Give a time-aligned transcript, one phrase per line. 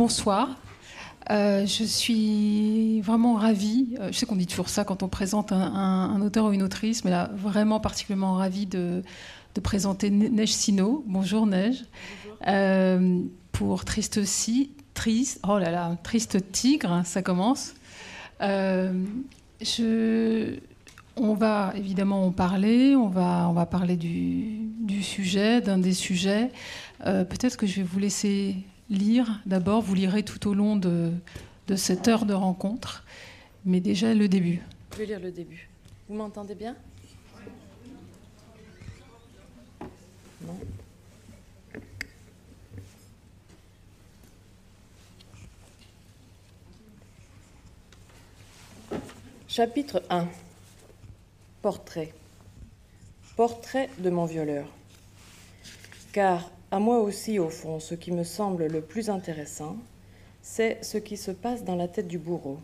[0.00, 0.48] bonsoir.
[1.28, 3.96] Euh, je suis vraiment ravie.
[4.00, 7.04] Euh, je sais qu'on dit toujours ça quand on présente un, auteur ou une autrice,
[7.04, 9.02] mais là, vraiment particulièrement ravie de,
[9.62, 11.04] présenter Neige Sino.
[11.06, 11.84] Bonjour Neige.
[12.46, 13.20] Euh,
[13.52, 14.20] pour Triste
[15.46, 17.74] oh là là, Triste Tigre, ça commence.
[18.40, 20.56] je,
[21.16, 25.92] on va évidemment en parler, on va, on va parler du, du sujet, d'un des
[25.92, 26.50] sujets.
[27.04, 28.56] Peut-être que je vais vous laisser
[28.90, 29.80] lire d'abord.
[29.80, 31.12] Vous lirez tout au long de,
[31.76, 33.04] cette heure de rencontre,
[33.64, 34.60] mais déjà le début.
[34.92, 35.68] Je vais lire le début.
[36.08, 36.76] Vous m'entendez bien?
[40.44, 40.58] Non
[49.48, 50.28] Chapitre 1
[51.60, 52.12] Portrait.
[53.36, 54.66] Portrait de mon violeur.
[56.12, 59.76] Car à moi aussi, au fond, ce qui me semble le plus intéressant,
[60.40, 62.58] c'est ce qui se passe dans la tête du bourreau.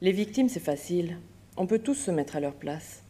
[0.00, 1.18] Les victimes, c'est facile,
[1.56, 3.04] on peut tous se mettre à leur place.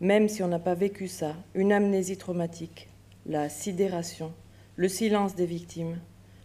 [0.00, 2.88] Même si on n'a pas vécu ça, une amnésie traumatique,
[3.26, 4.32] la sidération,
[4.76, 5.98] le silence des victimes,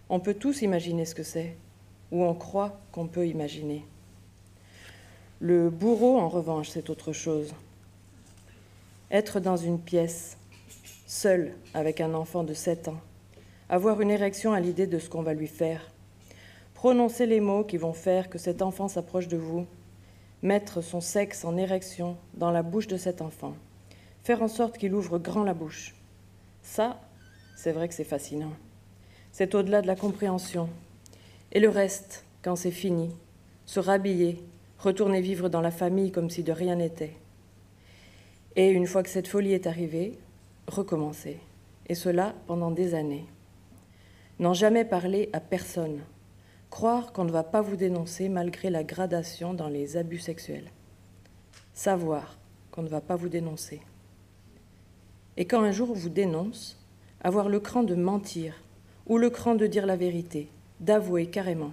[0.10, 1.56] on peut tous imaginer ce que c'est,
[2.12, 3.86] ou on croit qu'on peut imaginer.
[5.40, 7.54] Le bourreau, en revanche, c'est autre chose.
[9.12, 10.39] Être dans une pièce,
[11.10, 13.02] seul avec un enfant de 7 ans,
[13.68, 15.92] avoir une érection à l'idée de ce qu'on va lui faire,
[16.76, 19.66] prononcer les mots qui vont faire que cet enfant s'approche de vous,
[20.44, 23.56] mettre son sexe en érection dans la bouche de cet enfant,
[24.22, 25.96] faire en sorte qu'il ouvre grand la bouche.
[26.62, 27.02] Ça,
[27.56, 28.54] c'est vrai que c'est fascinant.
[29.32, 30.70] C'est au-delà de la compréhension.
[31.52, 33.10] Et le reste, quand c'est fini,
[33.66, 34.44] se rhabiller,
[34.78, 37.16] retourner vivre dans la famille comme si de rien n'était.
[38.56, 40.20] Et une fois que cette folie est arrivée,
[40.70, 41.40] recommencer,
[41.88, 43.26] et cela pendant des années.
[44.40, 46.00] N'en jamais parler à personne,
[46.70, 50.72] croire qu'on ne va pas vous dénoncer malgré la gradation dans les abus sexuels,
[51.74, 52.38] savoir
[52.72, 53.82] qu'on ne va pas vous dénoncer.
[55.36, 56.80] Et quand un jour on vous dénonce,
[57.22, 58.54] avoir le cran de mentir
[59.08, 61.72] ou le cran de dire la vérité, d'avouer carrément,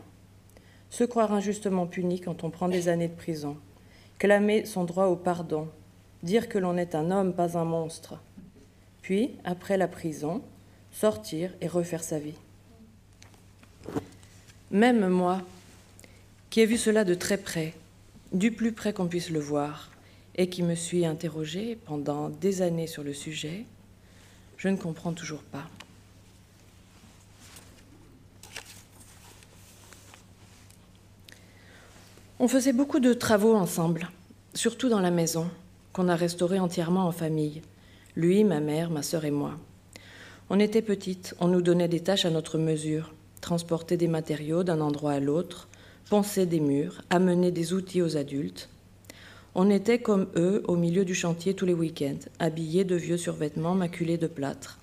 [0.90, 3.56] se croire injustement puni quand on prend des années de prison,
[4.18, 5.68] clamer son droit au pardon,
[6.22, 8.20] dire que l'on est un homme, pas un monstre,
[9.06, 10.42] puis, après la prison,
[10.90, 12.34] sortir et refaire sa vie.
[14.72, 15.42] Même moi,
[16.50, 17.72] qui ai vu cela de très près,
[18.32, 19.92] du plus près qu'on puisse le voir,
[20.34, 23.64] et qui me suis interrogée pendant des années sur le sujet,
[24.56, 25.68] je ne comprends toujours pas.
[32.40, 34.08] On faisait beaucoup de travaux ensemble,
[34.52, 35.48] surtout dans la maison,
[35.92, 37.62] qu'on a restaurée entièrement en famille
[38.16, 39.52] lui, ma mère, ma sœur et moi.
[40.48, 44.80] On était petites, on nous donnait des tâches à notre mesure, transporter des matériaux d'un
[44.80, 45.68] endroit à l'autre,
[46.08, 48.70] poncer des murs, amener des outils aux adultes.
[49.54, 53.74] On était comme eux au milieu du chantier tous les week-ends, habillés de vieux survêtements
[53.74, 54.78] maculés de plâtre.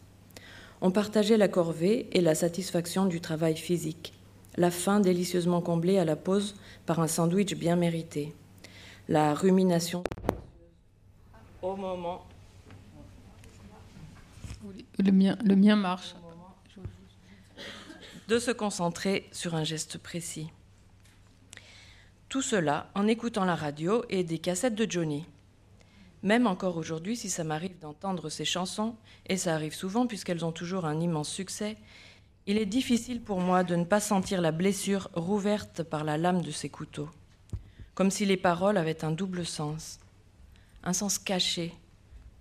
[0.81, 4.13] On partageait la corvée et la satisfaction du travail physique,
[4.57, 6.55] la faim délicieusement comblée à la pause
[6.85, 8.33] par un sandwich bien mérité,
[9.07, 10.03] la rumination
[11.61, 12.25] au moment
[14.99, 15.11] le
[15.55, 16.15] mien, marche.
[18.27, 20.49] De se concentrer sur un geste précis.
[22.29, 25.25] Tout cela en écoutant la radio et des cassettes de Johnny.
[26.23, 28.95] Même encore aujourd'hui, si ça m'arrive d'entendre ces chansons,
[29.27, 31.77] et ça arrive souvent puisqu'elles ont toujours un immense succès,
[32.47, 36.41] il est difficile pour moi de ne pas sentir la blessure rouverte par la lame
[36.41, 37.09] de ces couteaux,
[37.93, 39.99] comme si les paroles avaient un double sens,
[40.83, 41.73] un sens caché,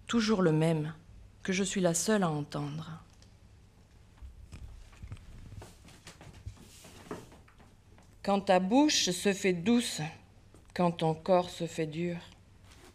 [0.07, 0.93] toujours le même,
[1.43, 3.03] que je suis la seule à entendre.
[8.23, 10.01] Quand ta bouche se fait douce,
[10.75, 12.17] quand ton corps se fait dur,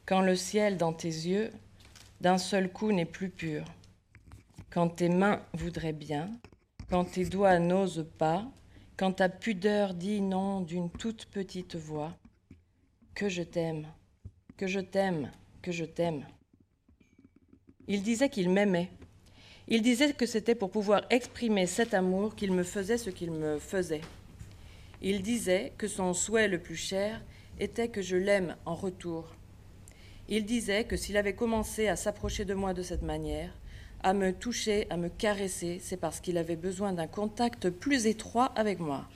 [0.05, 1.51] quand le ciel dans tes yeux
[2.21, 3.65] d'un seul coup n'est plus pur,
[4.69, 6.31] quand tes mains voudraient bien,
[6.89, 8.45] quand tes doigts n'osent pas,
[8.95, 12.13] quand ta pudeur dit non d'une toute petite voix,
[13.13, 13.87] que je t'aime,
[14.55, 16.25] que je t'aime, que je t'aime.
[17.87, 18.89] Il disait qu'il m'aimait.
[19.69, 23.59] Il disait que c'était pour pouvoir exprimer cet amour qu'il me faisait ce qu'il me
[23.59, 24.01] faisait.
[25.01, 27.21] Il disait que son souhait le plus cher
[27.59, 29.35] était que je l'aime en retour.
[30.29, 33.51] Il disait que s'il avait commencé à s'approcher de moi de cette manière,
[34.03, 38.51] à me toucher, à me caresser, c'est parce qu'il avait besoin d'un contact plus étroit
[38.55, 39.07] avec moi,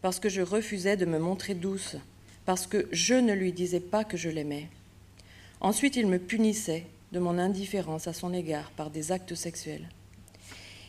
[0.00, 1.96] parce que je refusais de me montrer douce,
[2.44, 4.68] parce que je ne lui disais pas que je l'aimais.
[5.60, 9.88] Ensuite, il me punissait de mon indifférence à son égard par des actes sexuels.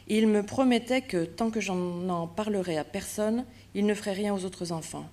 [0.07, 4.33] Il me promettait que tant que j'en en parlerais à personne, il ne ferait rien
[4.33, 5.07] aux autres enfants.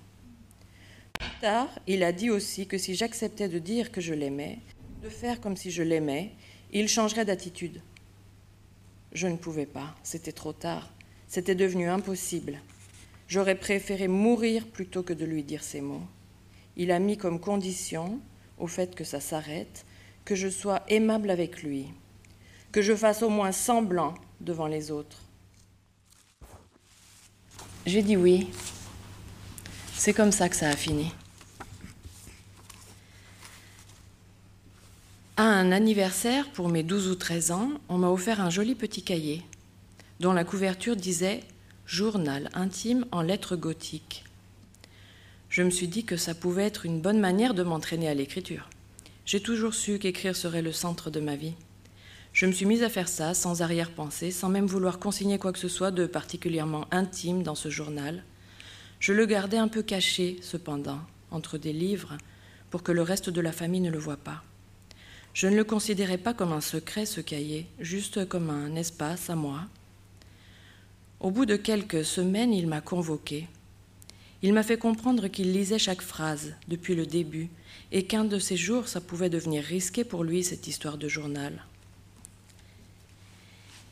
[1.13, 4.59] Plus tard, il a dit aussi que si j'acceptais de dire que je l'aimais,
[5.03, 6.31] de faire comme si je l'aimais,
[6.73, 7.81] il changerait d'attitude.
[9.11, 10.89] Je ne pouvais pas, c'était trop tard,
[11.27, 12.59] c'était devenu impossible.
[13.27, 16.03] J'aurais préféré mourir plutôt que de lui dire ces mots.
[16.77, 18.19] Il a mis comme condition,
[18.57, 19.85] au fait que ça s'arrête,
[20.25, 21.87] que je sois aimable avec lui,
[22.71, 25.17] que je fasse au moins semblant devant les autres.
[27.85, 28.49] J'ai dit oui.
[29.95, 31.13] C'est comme ça que ça a fini.
[35.37, 39.03] À un anniversaire pour mes 12 ou 13 ans, on m'a offert un joli petit
[39.03, 39.43] cahier
[40.19, 41.41] dont la couverture disait
[41.85, 44.23] Journal intime en lettres gothiques.
[45.49, 48.70] Je me suis dit que ça pouvait être une bonne manière de m'entraîner à l'écriture.
[49.31, 51.53] J'ai toujours su qu'écrire serait le centre de ma vie.
[52.33, 55.57] Je me suis mise à faire ça sans arrière-pensée, sans même vouloir consigner quoi que
[55.57, 58.25] ce soit de particulièrement intime dans ce journal.
[58.99, 60.99] Je le gardais un peu caché, cependant,
[61.31, 62.17] entre des livres,
[62.71, 64.43] pour que le reste de la famille ne le voie pas.
[65.33, 69.37] Je ne le considérais pas comme un secret, ce cahier, juste comme un espace à
[69.37, 69.61] moi.
[71.21, 73.47] Au bout de quelques semaines, il m'a convoqué.
[74.41, 77.47] Il m'a fait comprendre qu'il lisait chaque phrase, depuis le début,
[77.91, 81.65] et qu'un de ces jours, ça pouvait devenir risqué pour lui, cette histoire de journal.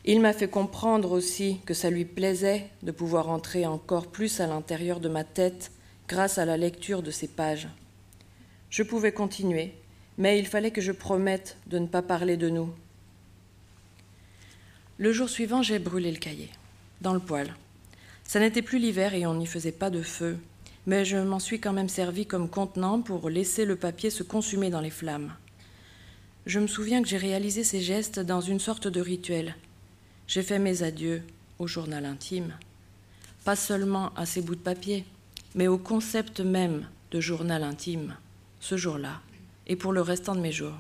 [0.06, 4.48] Il m'a fait comprendre aussi que ça lui plaisait de pouvoir entrer encore plus à
[4.48, 5.72] l'intérieur de ma tête
[6.08, 7.68] grâce à la lecture de ces pages.
[8.70, 9.74] Je pouvais continuer,
[10.18, 12.74] mais il fallait que je promette de ne pas parler de nous.
[14.98, 16.50] Le jour suivant, j'ai brûlé le cahier,
[17.02, 17.54] dans le poêle.
[18.24, 20.38] Ça n'était plus l'hiver et on n'y faisait pas de feu,
[20.90, 24.72] mais je m'en suis quand même servi comme contenant pour laisser le papier se consumer
[24.72, 25.32] dans les flammes.
[26.48, 29.56] Je me souviens que j'ai réalisé ces gestes dans une sorte de rituel,
[30.26, 31.22] j'ai fait mes adieux
[31.60, 32.56] au journal intime,
[33.46, 35.06] pas seulement à ces bouts de papier,
[35.54, 38.16] mais au concept même de journal intime,
[38.60, 39.22] ce jour-là,
[39.68, 40.74] et pour le restant de mes jours.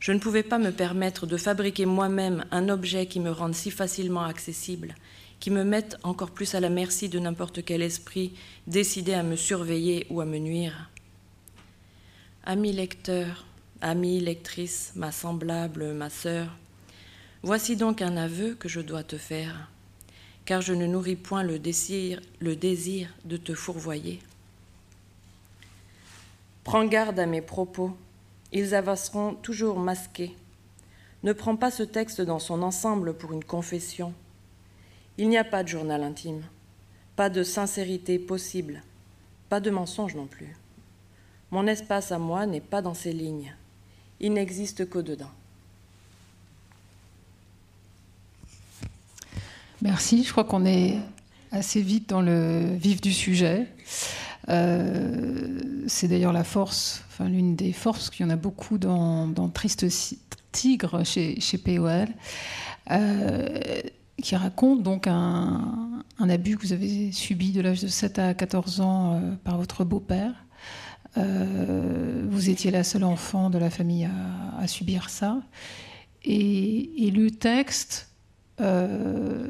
[0.00, 3.70] Je ne pouvais pas me permettre de fabriquer moi-même un objet qui me rende si
[3.70, 4.96] facilement accessible,
[5.40, 8.34] qui me mette encore plus à la merci de n'importe quel esprit
[8.66, 10.90] décidé à me surveiller ou à me nuire.
[12.44, 13.46] Ami lecteur,
[13.80, 16.56] amie lectrice, ma semblable, ma sœur,
[17.42, 19.70] Voici donc un aveu que je dois te faire,
[20.44, 24.20] car je ne nourris point le désir, le désir de te fourvoyer.
[26.64, 27.96] Prends garde à mes propos,
[28.52, 30.36] ils avanceront toujours masqués.
[31.22, 34.12] Ne prends pas ce texte dans son ensemble pour une confession.
[35.20, 36.40] Il n'y a pas de journal intime,
[37.14, 38.82] pas de sincérité possible,
[39.50, 40.56] pas de mensonge non plus.
[41.50, 43.54] Mon espace à moi n'est pas dans ces lignes,
[44.18, 45.30] il n'existe qu'au-dedans.
[49.82, 50.24] Merci.
[50.24, 50.96] Je crois qu'on est
[51.52, 53.66] assez vite dans le vif du sujet.
[54.48, 59.50] Euh, c'est d'ailleurs la force, enfin l'une des forces qu'il y en a beaucoup dans,
[59.52, 59.84] Triste
[60.50, 62.08] Tigre chez, chez POL,
[62.90, 63.82] euh,
[64.20, 68.80] qui raconte donc un, abus que vous avez subi de l'âge de 7 à 14
[68.80, 70.32] ans euh, par votre beau-père.
[71.16, 74.08] vous étiez la seule enfant de la famille
[74.58, 75.40] à, subir ça.
[76.24, 78.10] Et, le texte
[78.60, 79.48] euh,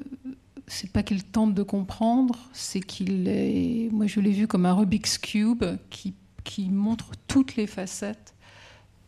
[0.70, 3.88] c'est pas qu'il tente de comprendre, c'est qu'il est.
[3.90, 6.14] Moi, je l'ai vu comme un Rubik's Cube qui,
[6.45, 8.35] qui montre toutes les facettes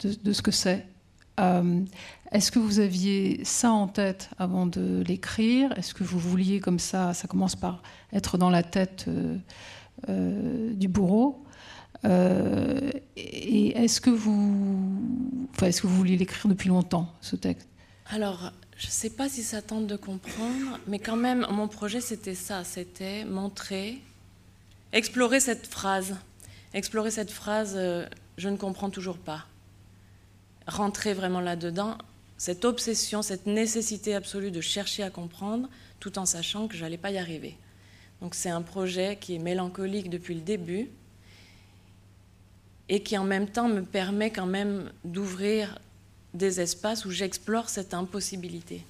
[0.00, 0.84] de, ce que c'est.
[2.32, 5.76] Euh, est-ce que vous aviez ça en tête avant de l'écrire?
[5.78, 9.06] Est-ce que vous vouliez comme ça Ça commence par être dans la tête
[10.08, 11.38] euh, du bourreau?
[12.04, 14.98] et est-ce que vous,
[15.52, 17.68] enfin, est-ce que vous vouliez l'écrire depuis longtemps ce texte?
[18.06, 22.00] Alors, je ne sais pas si ça tente de comprendre, mais quand même, mon projet,
[22.00, 24.02] c'était ça, c'était montrer,
[24.92, 26.16] explorer cette phrase,
[26.74, 28.04] explorer cette phrase, euh,
[28.38, 29.46] je ne comprends toujours pas.
[30.66, 31.96] Rentrer vraiment là-dedans,
[32.42, 35.68] cette obsession, cette nécessité absolue de chercher à comprendre,
[36.00, 37.56] tout en sachant que je n'allais pas y arriver.
[38.20, 40.88] Donc c'est un projet qui est mélancolique depuis le début
[42.88, 45.78] et qui en même temps me permet quand même d'ouvrir
[46.34, 48.82] des espaces où j'explore cette impossibilité.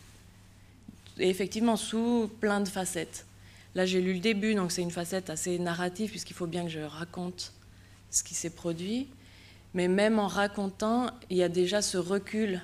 [1.18, 3.26] Et effectivement, sous plein de facettes.
[3.75, 6.71] Là, j'ai lu le début, donc c'est une facette assez narrative, puisqu'il faut bien que
[6.71, 7.52] je raconte
[8.11, 9.09] ce qui s'est produit.
[9.75, 12.62] Mais même en racontant, il y a déjà ce recul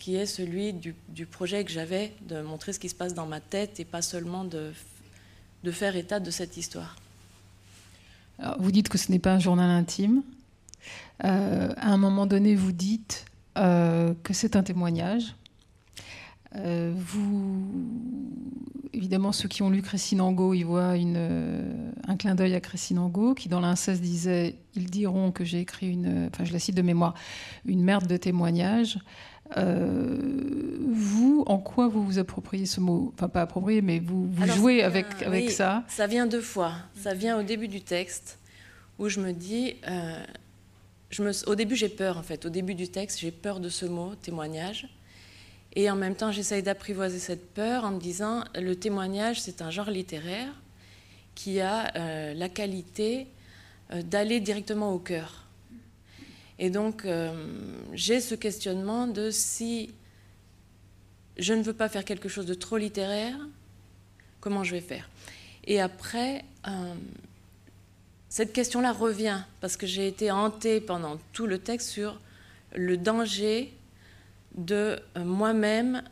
[0.00, 3.38] qui est celui du, projet que j'avais, de montrer ce qui se passe dans ma
[3.38, 4.72] tête et pas seulement de,
[5.70, 6.96] faire état de cette histoire.
[8.58, 10.22] vous dites que ce n'est pas un journal intime.
[11.24, 13.26] Euh, à un moment donné, vous dites
[13.58, 15.34] euh, que c'est un témoignage.
[16.54, 17.62] vous,
[18.94, 19.82] évidemment, ceux qui ont lu
[20.18, 22.60] Angot, ils voient un clin d'œil à
[22.98, 26.74] Angot, qui dans l'inceste disait Ils diront que j'ai écrit une, enfin je la cite
[26.74, 27.12] de mémoire,
[27.66, 28.98] une merde de témoignage.
[29.56, 30.16] Euh,
[30.92, 33.12] vous, en quoi vous vous appropriez ce mot?
[33.14, 36.74] Enfin, pas approprié, mais vous, vous jouez avec, avec ça Ça vient deux fois.
[36.94, 38.38] Ça vient au début du texte,
[38.98, 39.76] où je me dis.
[39.88, 40.22] Euh,
[41.10, 42.46] je me, au début, j'ai peur, en fait.
[42.46, 44.88] Au début du texte, j'ai peur de ce mot, témoignage.
[45.74, 49.70] Et en même temps, j'essaye d'apprivoiser cette peur en me disant le témoignage, c'est un
[49.70, 50.52] genre littéraire
[51.34, 53.28] qui a euh, la qualité
[54.04, 55.46] d'aller directement au cœur.
[56.62, 57.32] Et donc, euh,
[57.94, 59.94] j'ai ce questionnement de si
[61.38, 63.34] je ne veux pas faire quelque chose de trop littéraire,
[64.40, 65.08] comment je vais faire?
[65.64, 66.94] Et après, euh,
[68.28, 72.20] cette question-là revient, parce que j'ai été hantée pendant tout le texte sur
[72.74, 73.72] le danger
[74.54, 76.02] de euh, moi-même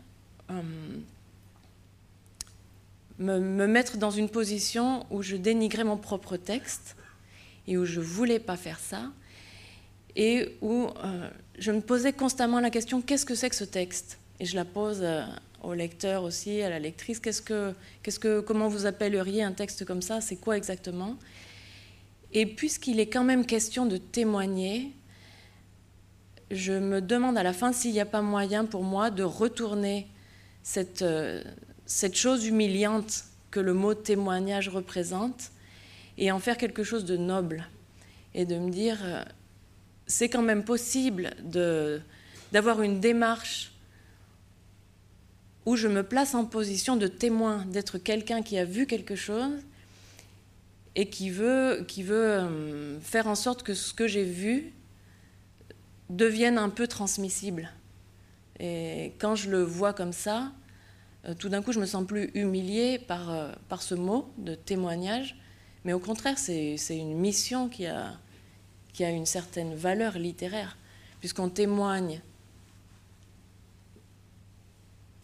[3.19, 6.97] me, me, mettre dans une position où je dénigrais mon propre texte
[7.67, 9.11] et où je voulais pas faire ça
[10.19, 14.19] et où euh, je me posais constamment la question qu'est-ce que c'est que ce texte?
[14.41, 15.23] Et je la pose euh,
[15.63, 17.73] au lecteur aussi, à la lectrice qu'est-ce que,
[18.03, 20.21] qu'est-ce que, comment vous appelleriez un texte comme ça?
[20.21, 21.17] C'est quoi exactement?
[22.33, 24.93] Et puisqu'il est quand même question de témoigner,
[26.51, 30.09] je me demande à la fin s'il n'y a pas moyen pour moi de retourner
[31.03, 31.45] euh,
[31.87, 33.23] cette chose humiliante
[33.53, 35.53] que le mot témoignage représente
[36.19, 37.69] et en faire quelque chose de noble
[38.35, 38.99] et de me dire
[40.09, 41.31] c'est quand même possible
[42.51, 43.73] d'avoir une démarche
[45.67, 49.53] où je me place en position de témoin, d'être quelqu'un qui a vu quelque chose
[50.97, 54.73] et qui veut, qui veut euh, faire en sorte que ce que j'ai vu
[56.09, 57.71] devienne un peu transmissible.
[58.59, 60.51] Et quand je le vois comme ça,
[61.27, 64.55] euh, tout d'un coup, je me sens plus humiliée par, euh, par ce mot de
[64.55, 65.37] témoignage,
[65.85, 68.19] mais au contraire, c'est une mission qui a,
[68.99, 70.77] qui a une certaine valeur littéraire,
[71.21, 72.21] puisqu'on témoigne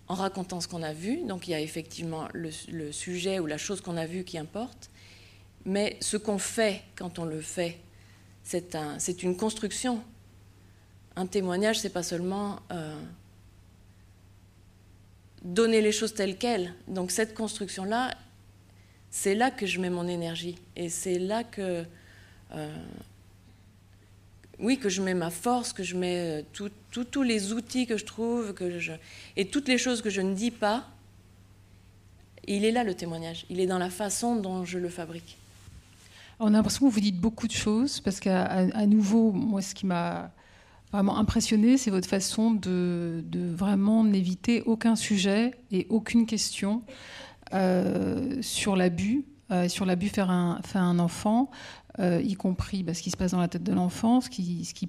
[0.07, 3.59] en racontant ce qu'on a vu, donc il y a effectivement le, sujet ou la
[3.59, 4.91] chose qu'on a vue qui importe,
[5.65, 7.81] mais ce qu'on fait quand on le fait,
[8.45, 10.01] c'est un, une construction.
[11.17, 12.97] Un témoignage, c'est pas seulement euh,
[15.43, 16.75] donner les choses telles quelles.
[16.87, 18.15] Donc cette construction-là,
[19.11, 21.85] c'est là que je mets mon énergie, et c'est là que
[22.53, 22.87] euh,
[24.59, 28.05] oui, que je mets ma force, que je mets euh, tous les outils que je
[28.05, 28.93] trouve, que je,
[29.37, 30.85] et toutes les choses que je ne dis pas,
[32.47, 33.47] il est là le témoignage.
[33.51, 35.39] Il est dans la façon dont je le fabrique.
[36.41, 39.87] On a l'impression que vous dites beaucoup de choses, parce qu'à nouveau, moi, ce qui
[39.87, 40.31] m'a
[40.93, 46.83] vraiment impressionné, c'est votre façon de, vraiment n'éviter aucun sujet et aucune question
[47.53, 51.51] euh, sur l'abus, euh, sur l'abus faire un, faire un enfant,
[52.01, 54.89] euh, y compris bah, ce qui se passe dans la tête de l'enfant, ce qui,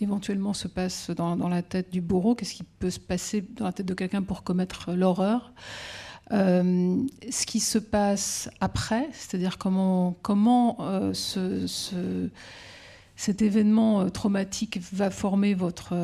[0.00, 3.72] éventuellement se passe dans, la tête du bourreau, qu'est-ce qui peut se passer dans la
[3.72, 5.52] tête de quelqu'un pour commettre l'horreur.
[6.32, 12.30] Euh, ce qui se passe après, c'est-à-dire comment, comment euh, ce, ce,
[13.14, 15.94] cet événement traumatique va former votre,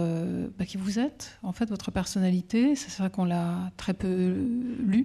[0.56, 2.76] bah, qui vous êtes, en fait, votre personnalité.
[2.76, 4.46] C'est vrai qu'on l'a très peu
[4.78, 5.04] lu.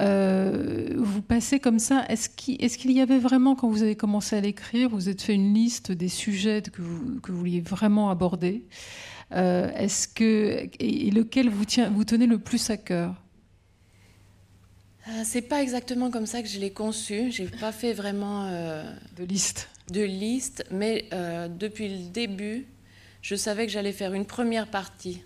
[0.00, 2.04] Euh, vous passez comme ça.
[2.08, 5.54] Est-ce qu'il y avait vraiment, quand vous avez commencé à l'écrire, vous êtes fait une
[5.54, 8.64] liste des sujets que vous, que vous vouliez vraiment aborder
[9.32, 13.14] euh, Est-ce que et, lequel vous, tient, vous tenez le plus à cœur?
[15.08, 17.30] Euh, C'est pas exactement comme ça que je l'ai conçu.
[17.30, 18.50] J'ai pas fait vraiment
[19.16, 19.68] de liste.
[19.92, 21.08] De liste, mais
[21.58, 22.66] depuis le début,
[23.22, 25.22] je savais que j'allais faire une première partie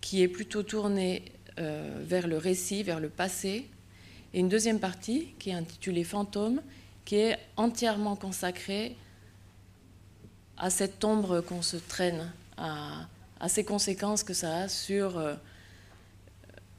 [0.00, 1.24] qui est plutôt tournée
[1.56, 3.68] vers le récit, vers le passé,
[4.34, 6.62] et une deuxième partie qui est intitulée Fantôme,
[7.04, 8.96] qui est entièrement consacrée
[10.56, 13.06] à cette ombre qu'on se traîne, à,
[13.48, 15.34] ces conséquences que ça a sur euh,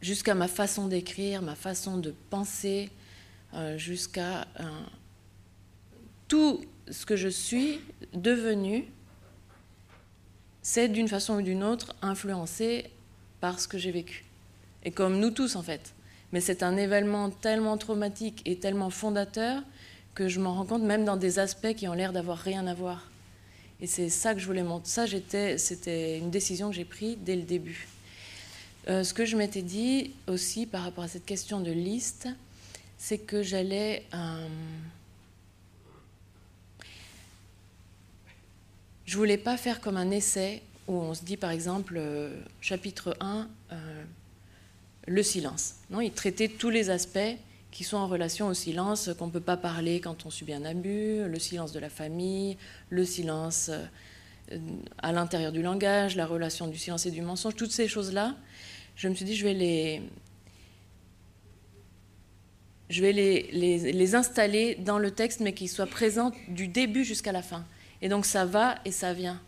[0.02, 2.90] jusqu'à ma façon d'écrire, ma façon de penser,
[3.54, 4.48] euh, jusqu'à
[6.28, 7.80] tout ce que je suis
[8.14, 8.86] devenu,
[10.62, 12.90] c'est d'une façon ou d'une autre influencé
[13.42, 14.24] par ce que j'ai vécu
[14.84, 15.94] et comme nous tous en fait.
[16.32, 19.62] Mais c'est un événement tellement traumatique et tellement fondateur
[20.16, 22.74] que je m'en rends compte même dans des aspects qui ont l'air d'avoir rien à
[22.74, 23.10] voir.
[23.82, 24.90] Et c'est ça que je voulais montrer.
[24.90, 25.06] Ça,
[25.58, 27.88] c'était une décision que j'ai prise dès le début.
[28.88, 32.28] Euh, ce que je m'étais dit aussi par rapport à cette question de liste,
[32.98, 34.06] c'est que j'allais...
[34.14, 34.48] Euh,
[39.06, 43.16] je voulais pas faire comme un essai où on se dit par exemple, euh, chapitre
[43.20, 43.48] 1,
[45.08, 45.76] le silence.
[45.90, 47.38] Non il traitait tous les aspects
[47.72, 50.64] qui sont en relation au silence, qu'on ne peut pas parler quand on subit un
[50.64, 52.56] abus, le silence de la famille,
[52.90, 54.58] le silence euh,
[55.00, 58.36] à l'intérieur du langage, la relation du silence et du mensonge, toutes ces choses-là,
[58.96, 60.02] je me suis dit, je vais les,
[62.90, 63.50] je vais les,
[63.92, 67.66] les, installer dans le texte, mais qu'ils soient présents du début jusqu'à la fin.
[68.02, 69.42] Et donc ça va et ça vient.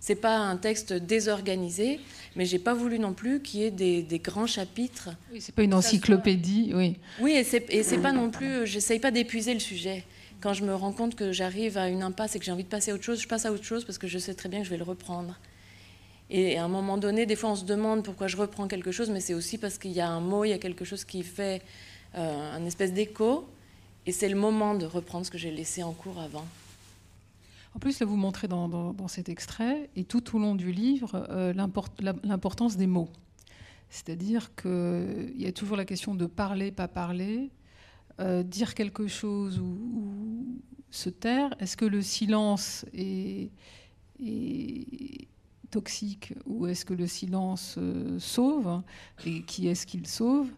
[0.00, 2.00] C'est pas un texte désorganisé,
[2.34, 5.10] mais j'ai pas voulu non plus qu'il y ait des, grands chapitres.
[5.30, 6.96] Oui, c'est pas une encyclopédie, oui.
[7.20, 8.66] Oui, et c'est, et c'est pas non plus.
[8.66, 10.04] J'essaye pas d'épuiser le sujet.
[10.40, 12.68] Quand je me rends compte que j'arrive à une impasse et que j'ai envie de
[12.68, 14.60] passer à autre chose, je passe à autre chose parce que je sais très bien
[14.60, 15.38] que je vais le reprendre.
[16.30, 19.10] Et à un moment donné, des fois, on se demande pourquoi je reprends quelque chose,
[19.10, 21.22] mais c'est aussi parce qu'il y a un mot, il y a quelque chose qui
[21.22, 21.60] fait
[22.16, 23.46] euh, un espèce d'écho,
[24.06, 26.46] et c'est le moment de reprendre ce que j'ai laissé en cours avant.
[27.74, 31.52] En plus, là, vous montrez dans, cet extrait, et tout au long du livre, euh,
[31.52, 33.08] l'importance des mots.
[33.88, 37.50] C'est-à-dire qu'il y a toujours la question de parler, pas parler,
[38.20, 40.60] euh, dire quelque chose ou,
[40.90, 41.54] se taire.
[41.60, 43.50] Est-ce que le silence est,
[45.70, 48.82] toxique ou est-ce que le silence euh, sauve?
[49.24, 50.50] Et qui est-ce qu'il sauve?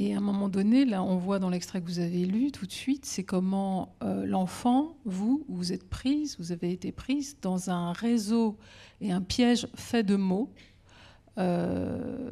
[0.00, 2.66] Et à un moment donné, là, on voit dans l'extrait que vous avez lu tout
[2.66, 7.68] de suite, c'est comment euh, l'enfant, vous, vous êtes prise, vous avez été prise dans
[7.68, 8.56] un réseau
[9.00, 10.52] et un piège fait de mots.
[11.36, 12.30] Euh,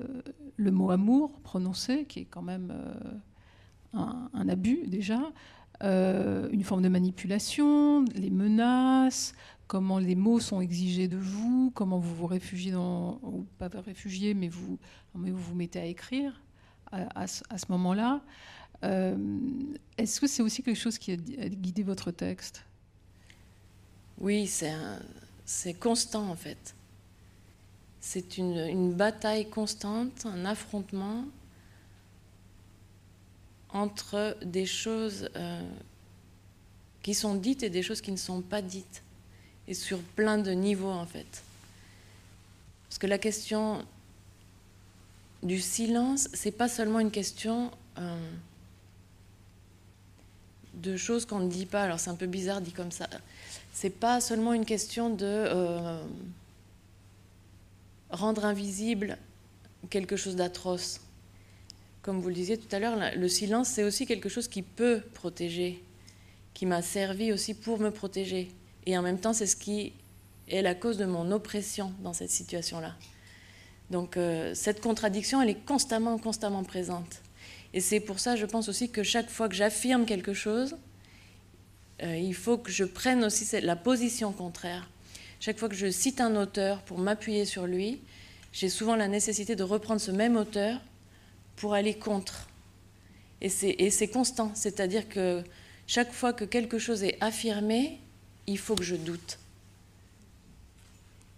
[0.54, 5.32] le mot amour prononcé, qui est quand même euh, un, abus déjà,
[5.82, 9.34] une forme de manipulation, les menaces,
[9.66, 13.80] comment les mots sont exigés de vous, comment vous vous réfugiez dans, ou pas vous
[13.80, 14.78] réfugiez, mais vous,
[15.16, 16.40] mais vous vous mettez à écrire
[16.92, 18.20] à, ce moment-là.
[18.84, 19.16] Euh,
[19.98, 22.62] est-ce que c'est aussi quelque chose qui a guidé votre texte?
[24.18, 26.74] Oui, c'est constant en fait.
[28.00, 31.24] C'est une, bataille constante, un affrontement
[33.70, 35.60] entre des choses euh,
[37.02, 39.02] qui sont dites et des choses qui ne sont pas dites,
[39.68, 41.42] et sur plein de niveaux en fait.
[42.88, 43.84] Parce que la question
[45.46, 48.30] du silence, c'est pas seulement une question euh,
[50.74, 51.82] de choses qu'on ne dit pas.
[51.82, 53.08] Alors c'est un peu bizarre dit comme ça.
[53.72, 56.02] C'est pas seulement une question de euh,
[58.10, 59.18] rendre invisible
[59.90, 61.00] quelque chose d'atroce.
[62.02, 65.02] Comme vous le disiez tout à l'heure, le silence, c'est aussi quelque chose qui peut
[65.14, 65.82] protéger,
[66.54, 68.48] qui m'a servi aussi pour me protéger.
[68.86, 69.92] Et en même temps, c'est ce qui
[70.48, 72.94] est la cause de mon oppression dans cette situation-là.
[73.90, 77.22] Donc euh, cette contradiction, elle est constamment, constamment présente.
[77.72, 80.76] Et c'est pour ça, je pense aussi que chaque fois que j'affirme quelque chose,
[82.02, 84.88] euh, il faut que je prenne aussi la position contraire.
[85.40, 88.00] Chaque fois que je cite un auteur pour m'appuyer sur lui,
[88.52, 90.80] j'ai souvent la nécessité de reprendre ce même auteur
[91.56, 92.48] pour aller contre.
[93.42, 95.44] Et c'est constant, c'est-à-dire que
[95.86, 98.00] chaque fois que quelque chose est affirmé,
[98.46, 99.38] il faut que je doute.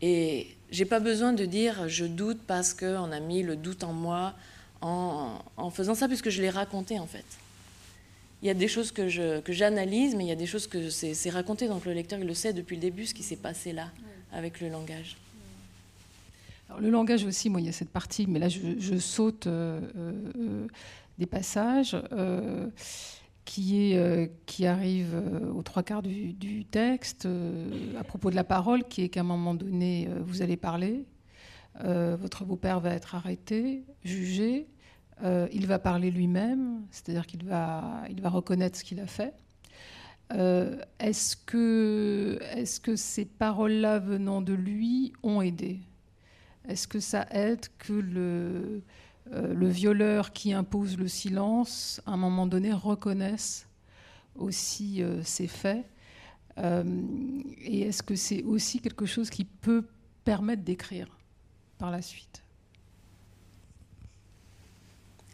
[0.01, 3.93] Et j'ai pas besoin de dire je doute parce qu'on a mis le doute en
[3.93, 4.35] moi
[4.81, 7.25] en, faisant ça, puisque je l'ai raconté en fait.
[8.43, 9.09] Il y a des choses que,
[9.49, 12.35] j'analyse, mais il y a des choses que c'est raconté, donc le lecteur il le
[12.35, 13.91] sait depuis le début ce qui s'est passé là
[14.33, 15.17] avec le langage.
[16.69, 19.81] Alors, le langage aussi, moi il y a cette partie, mais là je, saute euh,
[19.97, 20.67] euh,
[21.19, 21.97] des passages.
[22.13, 22.69] Euh,
[23.49, 28.37] qui, est, euh, qui arrive euh, aux trois quarts du, texte, euh, à propos de
[28.37, 31.07] la parole, qui est qu'à un moment donné, vous allez parler,
[31.81, 34.67] votre beau-père va être arrêté, jugé,
[35.25, 39.33] il va parler lui-même, c'est-à-dire qu'il va, il va reconnaître ce qu'il a fait.
[40.99, 45.81] est-ce, que, est-ce que ces paroles-là venant de lui ont aidé?
[46.69, 48.83] Est-ce que ça aide que le,
[49.33, 53.67] euh, le violeur qui impose le silence, à un moment donné, reconnaisse
[54.37, 55.85] aussi euh, ses faits
[56.59, 56.85] euh,
[57.61, 59.85] Et est-ce que c'est aussi quelque chose qui peut
[60.25, 61.09] permettre d'écrire
[61.79, 62.43] par la suite?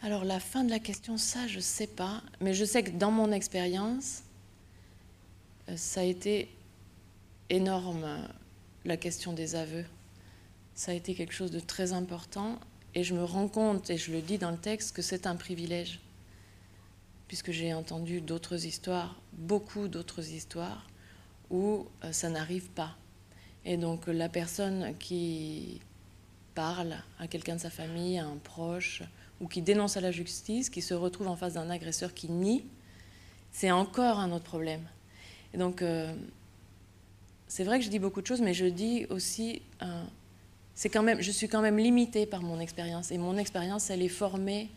[0.03, 2.23] Alors la fin de la question, ça, je ne sais pas.
[2.41, 4.23] Mais je sais que dans mon expérience,
[5.77, 6.49] ça a été
[7.49, 8.29] énorme,
[8.85, 9.85] la question des aveux.
[10.75, 12.59] Ça a été quelque chose de très important.
[12.95, 15.35] Et je me rends compte, et je le dis dans le texte, que c'est un
[15.35, 16.01] privilège,
[17.27, 20.87] puisque j'ai entendu d'autres histoires, beaucoup d'autres histoires,
[21.51, 22.97] où euh, ça n'arrive pas.
[23.65, 25.81] Et donc la personne qui
[26.55, 29.03] parle à quelqu'un de sa famille, à un proche,
[29.41, 32.65] ou qui dénonce à la justice, qui se retrouve en face d'un agresseur qui nie,
[33.51, 34.87] c'est encore un autre problème.
[35.53, 36.15] Et donc, euh,
[37.49, 39.63] c'est vrai que je dis beaucoup de choses, mais je dis aussi
[40.75, 43.11] c'est quand même, je suis quand même limitée par mon expérience.
[43.13, 44.71] Et mon expérience, elle est formée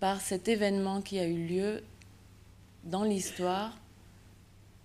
[0.00, 1.82] par cet événement qui a eu lieu
[2.84, 3.76] dans l'histoire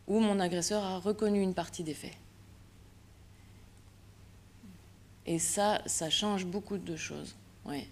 [0.08, 2.18] où mon agresseur a reconnu une partie des faits.
[5.26, 7.36] Et ça, ça change beaucoup de choses.
[7.66, 7.88] Oui.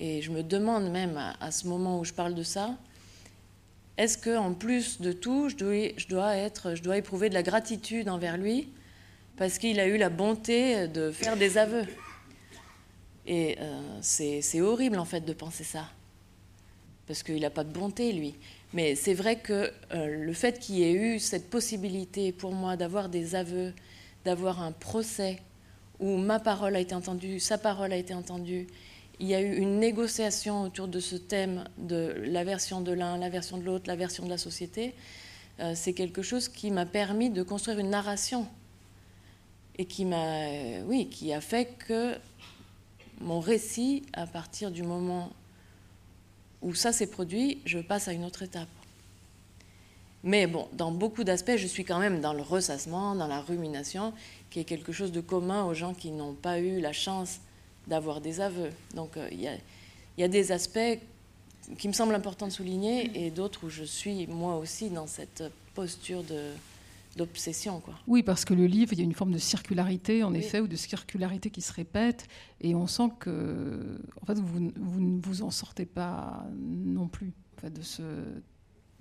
[0.00, 2.76] Et je me demande même à, ce moment où je parle de ça,
[3.98, 8.08] est-ce que en plus de tout, je dois, être, je dois éprouver de la gratitude
[8.08, 8.70] envers lui
[9.42, 11.84] parce qu'il a eu la bonté de faire des aveux
[13.26, 15.88] Et euh, c'est horrible en fait de penser ça,
[17.08, 18.36] parce qu'il n'a pas de bonté lui.
[18.72, 22.76] Mais c'est vrai que euh, le fait qu'il y ait eu cette possibilité pour moi
[22.76, 23.74] d'avoir des aveux,
[24.24, 25.40] d'avoir un procès
[25.98, 28.68] où ma parole a été entendue, sa parole a été entendue,
[29.18, 33.18] il y a eu une négociation autour de ce thème de la version de l'un,
[33.18, 34.94] la version de l'autre, la version de la société.
[35.58, 38.46] Euh, c'est quelque chose qui m'a permis de construire une narration
[39.82, 42.14] et qui m'a, euh, oui, qui a fait que
[43.20, 45.32] mon récit, à partir du moment
[46.62, 48.68] où ça s'est produit, je passe à une autre étape.
[50.22, 54.12] Mais bon, dans beaucoup d'aspects, je suis quand même dans le ressassement, dans la rumination,
[54.50, 57.40] qui est quelque chose de commun aux gens qui n'ont pas eu la chance
[57.88, 58.70] d'avoir des aveux.
[58.94, 59.54] Donc euh, il y, a,
[60.16, 61.00] y, a, des aspects
[61.76, 65.42] qui me semblent importants de souligner et d'autres où je suis moi aussi dans cette
[65.74, 66.52] posture de,
[67.16, 67.80] d'obsession.
[67.80, 67.94] Quoi.
[68.06, 70.66] Oui, parce que le livre, il y a une forme de circularité, en effet, ou
[70.66, 72.26] de circularité qui se répète,
[72.60, 77.60] et on sent que en fait, vous, ne vous en sortez pas non plus en
[77.60, 78.02] fait, de, ce,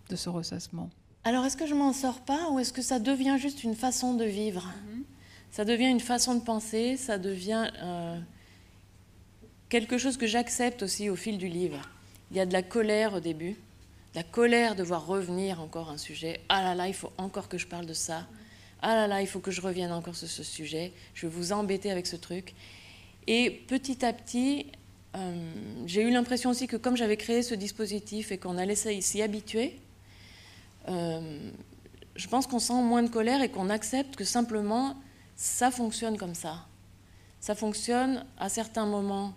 [0.09, 0.89] de ce ressassement.
[1.23, 4.15] Alors, est-ce que je m'en sors pas, ou est-ce que ça devient juste une façon
[4.15, 4.67] de vivre?
[4.67, 5.03] Mm-hmm.
[5.51, 8.19] Ça devient une façon de penser, ça devient euh,
[9.69, 11.81] quelque chose que j'accepte aussi au fil du livre.
[12.31, 13.55] Il y a de la colère au début,
[14.13, 16.41] la colère de voir revenir encore un sujet.
[16.49, 18.27] Ah là là, il faut encore que je parle de ça.
[18.81, 20.91] Ah là là, il faut que je revienne encore sur ce sujet.
[21.13, 22.53] Je vais vous embêter avec ce truc.
[23.27, 24.67] Et petit à petit,
[25.15, 25.53] euh,
[25.85, 29.79] j'ai eu l'impression aussi que comme j'avais créé ce dispositif et qu'on allait s'y habituer,
[30.89, 31.51] euh,
[32.15, 34.95] je pense qu'on sent moins de colère et qu'on accepte que simplement
[35.35, 36.65] ça fonctionne comme ça.
[37.39, 39.33] Ça fonctionne à certains moments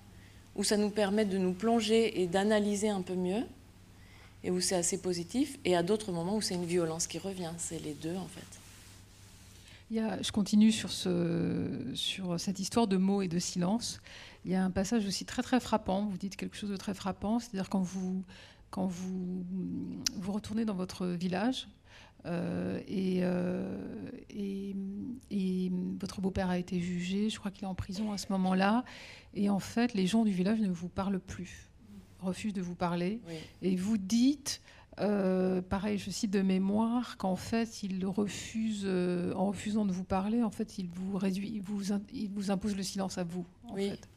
[0.57, 3.45] où ça nous permet de nous plonger et d'analyser un peu mieux
[4.45, 7.53] et où c'est assez positif, et à d'autres moments où c'est une violence qui revient.
[7.57, 8.61] C'est les deux, en fait.
[9.91, 14.01] Je continue sur, ce, sur cette histoire de mots et de silence.
[14.45, 16.07] Il y a un passage aussi très très frappant.
[16.07, 18.23] Vous dites quelque chose de très frappant, c'est-à-dire quand vous,
[20.27, 21.69] retournez dans votre village
[22.27, 24.75] euh, euh, et,
[26.01, 28.85] votre beau-père a été jugé, je crois qu'il est en prison à ce moment-là,
[29.35, 31.71] et en fait les gens du village ne vous parlent plus
[32.25, 33.21] refuse de vous parler.
[33.63, 34.61] Et vous dites,
[35.01, 40.05] euh, pareil, je cite de mémoire, qu'en fait, il refuse, euh, en refusant de vous
[40.05, 43.45] parler, en fait, il vous réduit, il vous, il vous impose le silence à vous.
[43.69, 43.91] En oui.
[43.91, 44.09] Fait.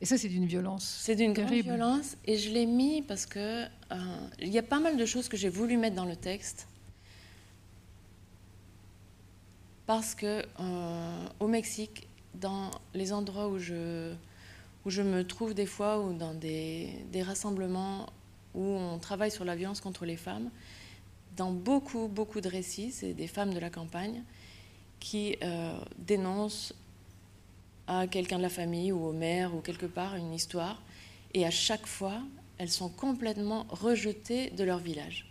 [0.00, 1.00] Et ça, c'est d'une violence.
[1.02, 2.16] C'est d'une grande violence.
[2.24, 3.66] Et je l'ai mis parce que euh,
[4.40, 6.68] il y a pas mal de choses que j'ai voulu mettre dans le texte.
[9.86, 10.42] Parce que
[11.40, 12.08] au Mexique,
[12.40, 14.14] dans les endroits où je
[14.84, 18.06] où je me trouve des fois ou dans des, rassemblements
[18.54, 20.50] où on travaille sur la violence contre les femmes.
[21.36, 24.22] Dans beaucoup, beaucoup de récits, c'est des femmes de la campagne
[25.00, 26.74] qui euh, dénoncent
[27.86, 30.80] à quelqu'un de la famille ou au maire ou quelque part une histoire.
[31.34, 32.20] Et à chaque fois,
[32.58, 35.26] elles sont complètement rejetées de leur village.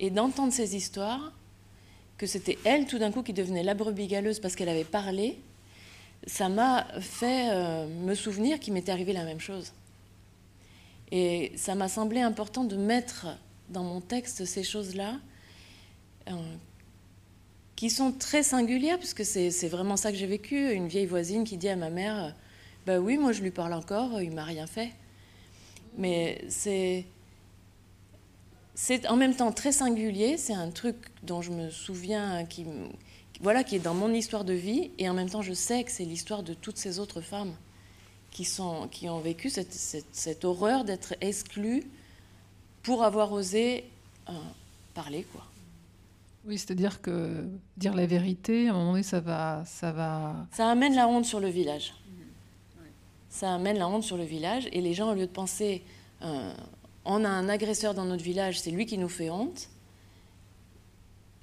[0.00, 1.32] Et d'entendre ces histoires,
[2.18, 5.38] que c'était elle tout d'un coup qui devenait la brebis galeuse parce qu'elle avait parlé,
[6.26, 9.72] ça m'a fait euh, me souvenir qu'il m'était arrivé la même chose.
[11.10, 13.26] Et ça m'a semblé important de mettre
[13.68, 15.18] dans mon texte ces choses-là,
[16.28, 16.32] euh,
[17.76, 20.72] qui sont très singulières, puisque c'est vraiment ça que j'ai vécu.
[20.72, 22.34] Une vieille voisine qui dit à ma mère,
[22.86, 24.90] bah oui, moi je lui parle encore, il m'a rien fait.
[25.96, 27.04] Mais c'est
[28.74, 32.66] c'est en même temps très singulier, c'est un truc dont je me souviens qui,
[33.40, 35.90] voilà, qui est dans mon histoire de vie, et en même temps, je sais que
[35.90, 37.54] c'est l'histoire de toutes ces autres femmes
[38.30, 41.84] qui, sont, qui ont vécu cette, horreur d'être exclues
[42.82, 43.84] pour avoir osé
[44.28, 44.32] euh,
[44.94, 45.44] parler, quoi.
[46.46, 47.46] Oui, c'est-à-dire que
[47.78, 50.46] dire la vérité, à un moment donné, ça va, ça va.
[50.52, 51.94] Ça amène la honte sur le village.
[53.30, 55.82] Ça amène la honte sur le village, et les gens, au lieu de penser,
[56.22, 56.54] euh,
[57.04, 59.68] on a un agresseur dans notre village, c'est lui qui nous fait honte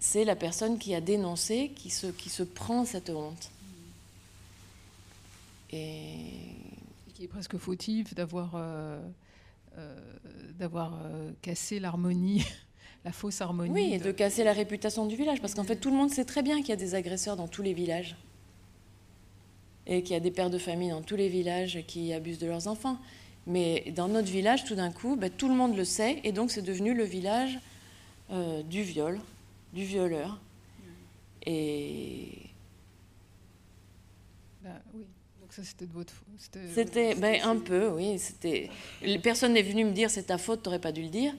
[0.02, 3.52] c'est la personne qui a dénoncé qui se, qui se prend cette honte.
[5.72, 6.18] Et...
[7.14, 9.00] qui est presque fautif d'avoir euh,
[9.78, 9.96] euh,
[10.60, 12.44] d'avoir euh, cassé l'harmonie,
[13.06, 13.72] la fausse harmonie.
[13.72, 14.12] Oui, et de...
[14.12, 16.70] casser la réputation du village, parce qu'en fait tout le monde sait très bien qu'il
[16.70, 18.18] y a des agresseurs dans tous les villages.
[19.86, 22.48] et qu'il y a des pères de famille dans tous les villages qui abusent de
[22.48, 22.98] leurs enfants.
[23.46, 26.50] Mais dans notre village, tout d'un coup, ben, tout le monde le sait, et donc
[26.50, 27.60] c'est devenu le village
[28.70, 29.20] du viol,
[29.74, 30.40] du violeur.
[31.46, 32.30] Et.
[34.64, 35.06] Ben, oui.
[35.42, 36.28] Donc ça, c'était de votre faute.
[36.74, 38.20] C'était ben, un peu, oui.
[38.20, 38.70] C'était.
[39.24, 41.34] Personne n'est venu me dire c'est ta faute, t'aurais pas dû le dire.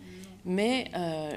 [0.45, 1.31] Mais euh,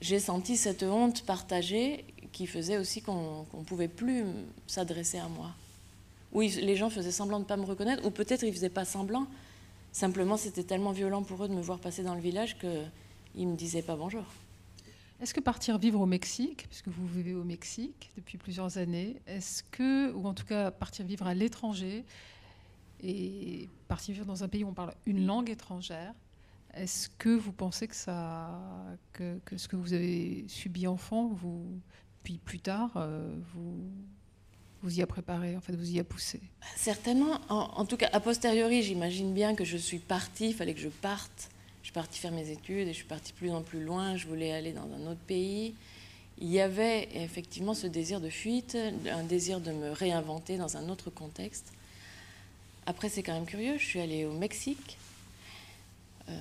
[0.00, 4.24] j'ai senti cette honte partagée qui faisait aussi qu'on ne pouvait plus
[4.66, 5.50] s'adresser à moi.
[6.32, 8.68] Oui, les gens faisaient semblant de ne pas me reconnaître, ou peut-être ils ne faisaient
[8.68, 9.26] pas semblant.
[9.92, 13.52] Simplement, c'était tellement violent pour eux de me voir passer dans le village qu'ils ne
[13.52, 14.24] me disaient pas bonjour.
[15.20, 19.62] Est-ce que partir vivre au Mexique, puisque vous vivez au Mexique depuis plusieurs années, est-ce
[19.62, 22.06] que, ou en tout cas partir vivre à l'étranger
[23.02, 26.14] et partir vivre dans un pays où on parle une langue étrangère,
[26.72, 28.58] est-ce que vous pensez que, ça,
[29.12, 31.66] que, ce que vous avez subi enfant, vous,
[32.22, 33.90] puis plus tard, euh, vous,
[34.82, 36.40] vous y a préparé, en fait, vous y a poussé?
[36.76, 37.40] Certainement.
[37.48, 40.88] En, tout cas, a posteriori, j'imagine bien que je suis partie, il fallait que je
[40.88, 41.50] parte.
[41.90, 44.16] Je suis partie faire mes études et je suis partie plus en plus loin.
[44.16, 45.74] Je voulais aller dans un autre pays.
[46.38, 48.78] Il y avait effectivement ce désir de fuite,
[49.10, 51.72] un désir de me réinventer dans un autre contexte.
[52.86, 53.76] Après, c'est quand même curieux.
[53.76, 54.98] Je suis allée au Mexique.
[56.28, 56.32] Euh,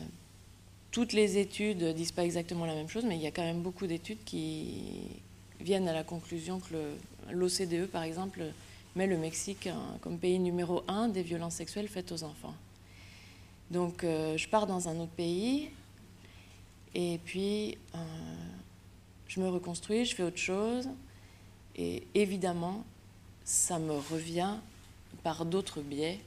[0.91, 3.62] toutes les études disent pas exactement la même chose, mais il y a quand même
[3.62, 4.83] beaucoup d'études qui
[5.59, 6.75] viennent à la conclusion que
[7.31, 8.43] l'OCDE, par exemple,
[8.95, 9.67] met le Mexique
[10.01, 12.53] comme pays numéro un des violences sexuelles faites aux enfants.
[13.71, 15.69] Donc euh, je pars dans un autre pays
[16.95, 17.97] et puis euh,
[19.27, 20.89] je me reconstruis, je fais autre chose
[21.75, 22.84] et évidemment
[23.43, 24.55] ça me revient
[25.23, 26.19] par d'autres biais.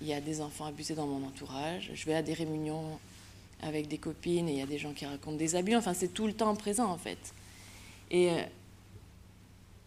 [0.00, 2.98] Il y a des enfants abusés dans mon entourage, je vais à des réunions
[3.62, 6.12] avec des copines et il y a des gens qui racontent des abus, enfin c'est
[6.12, 7.34] tout le temps présent en fait.
[8.10, 8.42] Et euh,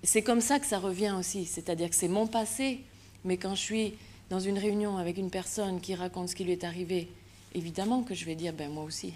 [0.04, 2.80] c'est comme ça que ça revient aussi, c'est-à-dire que c'est mon passé,
[3.26, 3.94] mais quand je suis
[4.30, 7.08] dans une réunion avec une personne qui raconte ce qui lui est arrivé,
[7.54, 9.14] évidemment que je vais dire, ben moi aussi.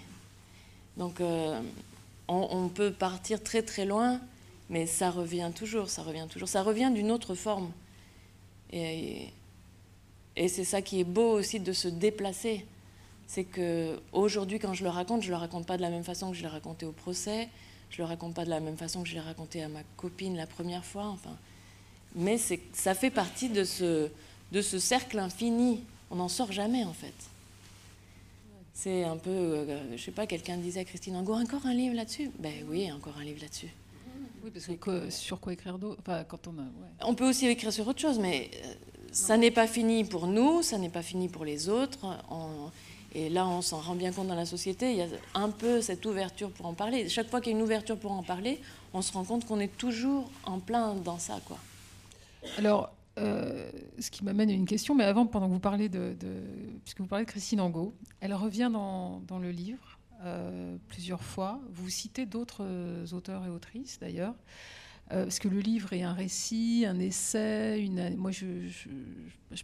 [0.96, 1.60] Donc euh,
[2.28, 4.20] on, peut partir très très loin,
[4.70, 7.70] mais ça revient toujours, ça revient toujours, ça revient d'une autre forme.
[8.72, 9.28] Et,
[10.36, 12.64] et c'est ça qui est beau aussi de se déplacer.
[13.26, 16.30] C'est que aujourd'hui, quand je le raconte, je le raconte pas de la même façon
[16.30, 17.48] que je l'ai raconté au procès,
[17.90, 20.36] je le raconte pas de la même façon que je l'ai raconté à ma copine
[20.36, 21.06] la première fois.
[21.06, 21.36] Enfin,
[22.14, 24.10] mais ça fait partie de ce,
[24.52, 25.80] de ce cercle infini.
[26.10, 27.14] On n'en sort jamais en fait.
[28.74, 31.94] C'est un peu, euh, je sais pas, quelqu'un disait à Christine Angot, encore un livre
[31.94, 32.30] là-dessus?
[32.38, 33.68] Ben oui, encore un livre là-dessus.
[34.44, 36.00] Oui, parce que sur quoi écrire d'autre?
[36.00, 36.54] Enfin, quand on,
[37.00, 38.74] on peut aussi écrire sur autre chose, mais euh,
[39.12, 41.98] ça n'est pas fini pour nous, ça n'est pas fini pour les autres.
[42.30, 42.70] On,
[43.14, 45.80] et là, on s'en rend bien compte dans la société, il y a un peu
[45.82, 47.08] cette ouverture pour en parler.
[47.08, 48.60] Chaque fois qu'il y a une ouverture pour en parler,
[48.94, 51.38] on se rend compte qu'on est toujours en plein dans ça.
[51.44, 51.58] Quoi.
[52.58, 56.16] Alors, euh, ce qui m'amène à une question, mais avant, pendant que vous parlez de,
[56.84, 61.60] puisque vous parlez de Christine Angot, elle revient dans, le livre euh, plusieurs fois.
[61.70, 64.34] Vous citez d'autres auteurs et autrices, d'ailleurs.
[65.12, 67.86] Euh, parce que le livre est un récit, un essai.
[68.16, 68.46] Moi, je,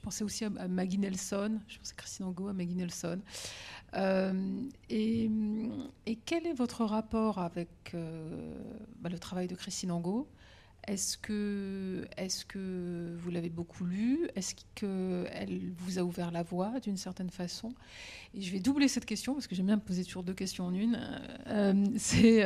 [0.03, 1.59] pensais aussi à, Maggie Nelson.
[1.69, 3.21] Je pensais à Christine Angot, à Maggie Nelson.
[3.95, 5.31] Euh, et,
[6.27, 8.55] quel est votre rapport avec euh,
[9.01, 10.29] bah, le travail de Christine Angot?
[10.87, 14.29] Est-ce que, vous l'avez beaucoup lu?
[14.37, 17.75] Est-ce qu'elle vous a ouvert la voie d'une certaine façon?
[18.35, 20.67] Et je vais doubler cette question parce que j'aime bien me poser toujours deux questions
[20.67, 20.99] en une.
[21.99, 22.43] C'est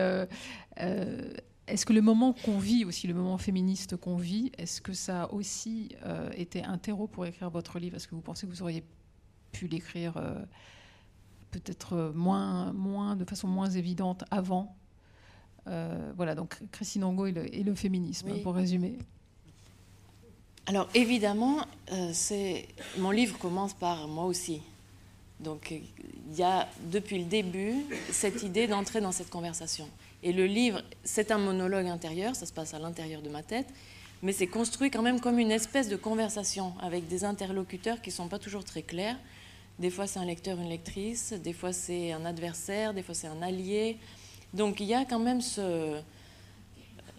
[1.69, 5.23] est-ce que le moment qu'on vit aussi, le moment féministe qu'on vit, est-ce que ça
[5.23, 7.97] a aussi euh, été un terreau pour écrire votre livre?
[7.97, 8.85] Est-ce que vous pensez que vous auriez
[9.53, 10.45] pu l'écrire euh,
[11.53, 14.77] peut-être moins, de façon moins évidente avant?
[15.67, 18.99] Euh, Voilà, donc Christine Angot et le, féminisme, pour résumer.
[20.67, 21.67] Alors évidemment,
[22.13, 24.63] c'est mon livre commence par moi aussi.
[25.41, 29.89] Donc il y a depuis le début cette idée d'entrer dans cette conversation.
[30.23, 33.67] Et le livre, c'est un monologue intérieur, ça se passe à l'intérieur de ma tête,
[34.23, 38.15] mais c'est construit quand même comme une espèce de conversation avec des interlocuteurs qui ne
[38.15, 39.17] sont pas toujours très clairs.
[39.81, 43.27] Des fois, c'est un lecteur, une lectrice, des fois, c'est un adversaire, des fois, c'est
[43.27, 43.97] un allié.
[44.55, 46.01] Donc, il y a quand même ce,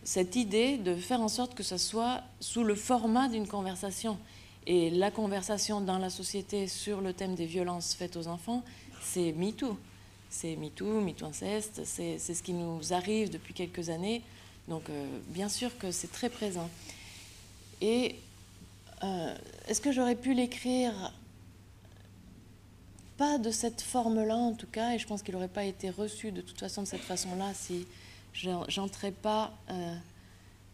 [0.04, 4.17] cette idée de faire en sorte que ça soit sous le format d'une conversation.
[4.65, 8.63] Et la conversation dans la société sur le thème des violences faites aux enfants,
[9.02, 9.78] c'est MeToo
[10.34, 14.24] c'est MeToo, MeToo inceste, c'est ce qui nous arrive depuis quelques années.
[14.67, 16.69] Donc euh, bien sûr que c'est très présent.
[17.82, 18.15] Et
[19.04, 19.36] euh,
[19.67, 21.13] est-ce que j'aurais pu l'écrire
[23.17, 26.32] Pas de cette forme-là en tout cas, et je pense qu'il n'aurait pas été reçu
[26.32, 27.88] de toute façon de cette façon-là si
[28.67, 29.54] j'entrais pas...
[29.69, 29.95] Euh,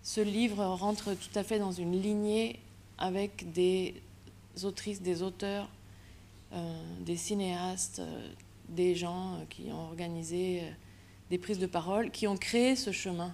[0.01, 2.59] ce livre rentre tout à fait dans une lignée
[2.97, 4.01] avec des
[4.63, 5.67] autrices, des auteurs,
[7.01, 8.01] des cinéastes,
[8.69, 10.63] des gens qui ont organisé
[11.29, 13.33] des prises de parole, qui ont créé ce chemin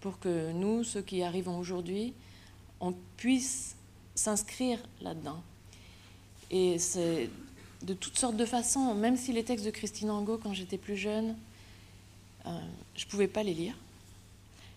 [0.00, 2.12] pour que nous, ceux qui arrivons aujourd'hui,
[2.80, 3.76] on puisse
[4.14, 5.42] s'inscrire là-dedans.
[6.50, 7.30] Et c'est
[7.84, 10.96] de toutes sortes de façons, même si les textes de Christine Angot, quand j'étais plus
[10.96, 11.36] jeune,
[12.46, 12.60] euh,
[12.96, 13.74] je ne pouvais pas les lire.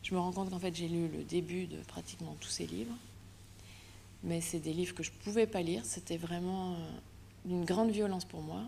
[0.04, 2.94] Je me rends compte qu'en fait j'ai lu le début de pratiquement tous ces livres,
[4.24, 6.76] mais c'est des livres que je ne pouvais pas lire, c'était vraiment euh,
[7.46, 8.64] d'une grande violence pour moi.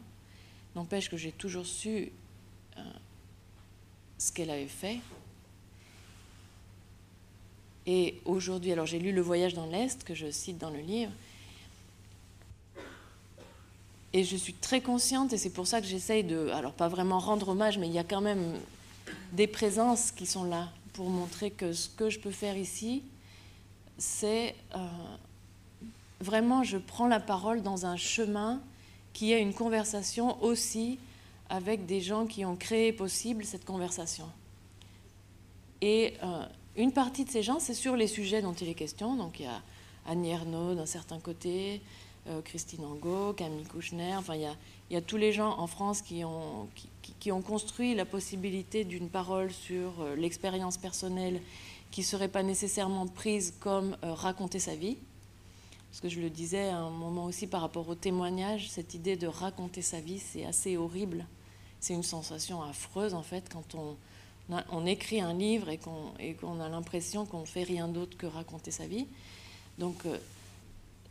[0.75, 2.11] N'empêche que j'ai toujours su
[2.77, 2.81] euh,
[4.17, 4.99] ce qu'elle avait fait.
[7.85, 11.11] Et aujourd'hui, alors j'ai lu Le Voyage dans l'Est, que je cite dans le livre,
[14.13, 17.19] et je suis très consciente, et c'est pour ça que j'essaye de, alors pas vraiment
[17.19, 18.55] rendre hommage, mais il y a quand même
[19.33, 23.03] des présences qui sont là pour montrer que ce que je peux faire ici,
[23.97, 24.79] c'est euh,
[26.19, 28.61] vraiment, je prends la parole dans un chemin
[29.13, 30.99] qui est une conversation aussi
[31.49, 34.25] avec des gens qui ont créé possible cette conversation.
[35.81, 36.45] Et euh,
[36.75, 39.15] une partie de ces gens, c'est sur les sujets dont il est question.
[39.15, 39.61] Donc il y a
[40.07, 41.81] Annie Ernaux d'un certain côté,
[42.45, 44.47] Christine Angot, Camille Kouchner, enfin il
[44.91, 46.67] y, a, tous les gens en France qui ont,
[47.45, 51.41] construit la possibilité d'une parole sur euh, l'expérience personnelle
[51.91, 54.97] qui ne serait pas nécessairement prise comme euh, raconter sa vie.
[55.89, 59.15] Parce que je le disais à un moment aussi par rapport au témoignage, cette idée
[59.15, 61.25] de raconter sa vie, c'est assez horrible.
[61.79, 63.95] C'est une sensation affreuse en fait quand on,
[64.71, 68.69] on écrit un livre et qu'on a l'impression qu'on ne fait rien d'autre que raconter
[68.69, 69.07] sa vie.
[69.79, 70.05] Donc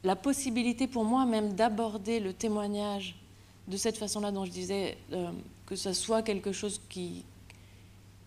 [0.04, 3.16] la possibilité pour moi même d'aborder le témoignage
[3.66, 5.30] de cette façon-là dont je disais euh,
[5.66, 7.24] que ce soit quelque chose qui,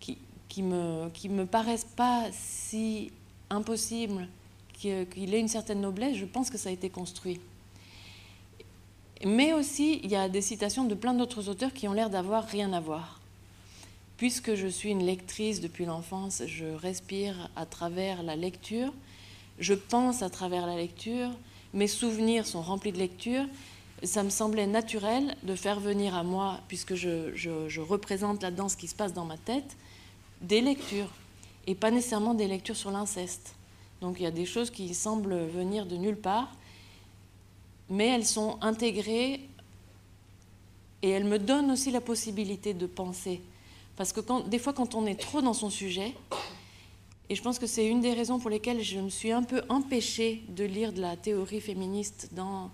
[0.00, 3.10] qui, qui, me, qui me paraisse pas si
[3.50, 4.28] impossible,
[4.72, 7.40] qu'il ait une certaine noblesse, je pense que ça a été construit.
[9.24, 12.44] Mais aussi, il y a des citations de plein d'autres auteurs qui ont l'air d'avoir
[12.44, 13.20] rien à voir.
[14.16, 18.92] Puisque je suis une lectrice depuis l'enfance, je respire à travers la lecture,
[19.58, 21.30] je pense à travers la lecture,
[21.74, 23.44] mes souvenirs sont remplis de lecture,
[24.02, 28.88] ça me semblait naturel de faire venir à moi, puisque je, représente là-dedans ce qui
[28.88, 29.76] se passe dans ma tête,
[30.40, 31.10] des lectures,
[31.66, 33.54] et pas nécessairement des lectures sur l'inceste.
[34.00, 36.52] Donc il y a des choses qui semblent venir de nulle part,
[37.88, 39.40] mais elles sont intégrées
[41.02, 43.40] et elles me donnent aussi la possibilité de penser.
[43.96, 46.14] Parce que des fois, quand on est trop dans son sujet,
[47.32, 49.62] et je pense que c'est une des raisons pour lesquelles je me suis un peu
[49.70, 52.70] empêchée de lire de la théorie féministe dans,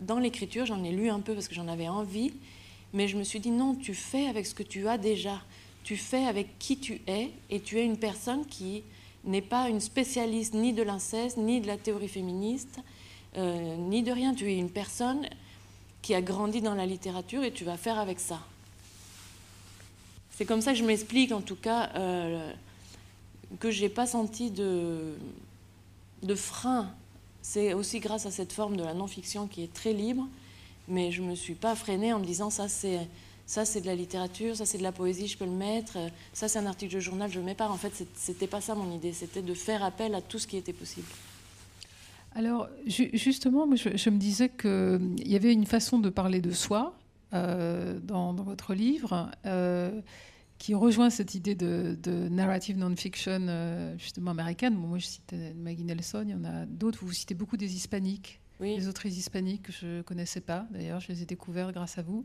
[0.00, 0.66] dans l'écriture.
[0.66, 2.32] J'en ai lu un peu parce que j'en avais envie.
[2.92, 5.40] Mais je me suis dit non, tu fais avec ce que tu as déjà.
[5.84, 7.30] Tu fais avec qui tu es.
[7.48, 8.82] Et tu es une personne qui
[9.22, 12.80] n'est pas une spécialiste ni de l'inceste, ni de la théorie féministe,
[13.36, 14.34] euh, ni de rien.
[14.34, 15.28] Tu es une personne
[16.02, 18.40] qui a grandi dans la littérature et tu vas faire avec ça.
[20.32, 21.90] C'est comme ça que je m'explique en tout cas.
[21.94, 22.52] Euh,
[23.60, 25.14] que j'ai pas senti de,
[26.22, 26.90] de frein.
[27.42, 30.26] C'est aussi grâce à cette forme de la non-fiction qui est très libre,
[30.88, 33.06] mais je me suis pas freinée en me disant ça c'est
[33.46, 35.98] ça c'est de la littérature, ça c'est de la poésie, je peux le mettre,
[36.32, 37.68] ça c'est un article de journal, je le mets pas.
[37.68, 40.56] En fait, c'était pas ça mon idée, c'était de faire appel à tout ce qui
[40.56, 41.06] était possible.
[42.34, 46.94] Alors justement, je, me disais qu'il y avait une façon de parler de soi
[47.32, 49.30] euh, dans, votre livre.
[49.46, 50.00] Euh,
[50.58, 51.96] qui rejoint cette idée de,
[52.28, 54.74] narrative non-fiction euh, justement américaine.
[54.74, 57.04] moi, je cite Maggie Nelson, il y en a d'autres.
[57.04, 58.76] Vous citez beaucoup des hispaniques, oui.
[58.76, 60.66] les autrices hispaniques que je ne connaissais pas.
[60.70, 62.24] D'ailleurs, je les ai découvertes grâce à vous.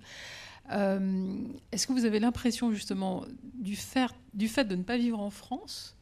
[0.72, 5.20] Euh, est-ce que vous avez l'impression justement du fait, du fait de ne pas vivre
[5.20, 5.98] en France,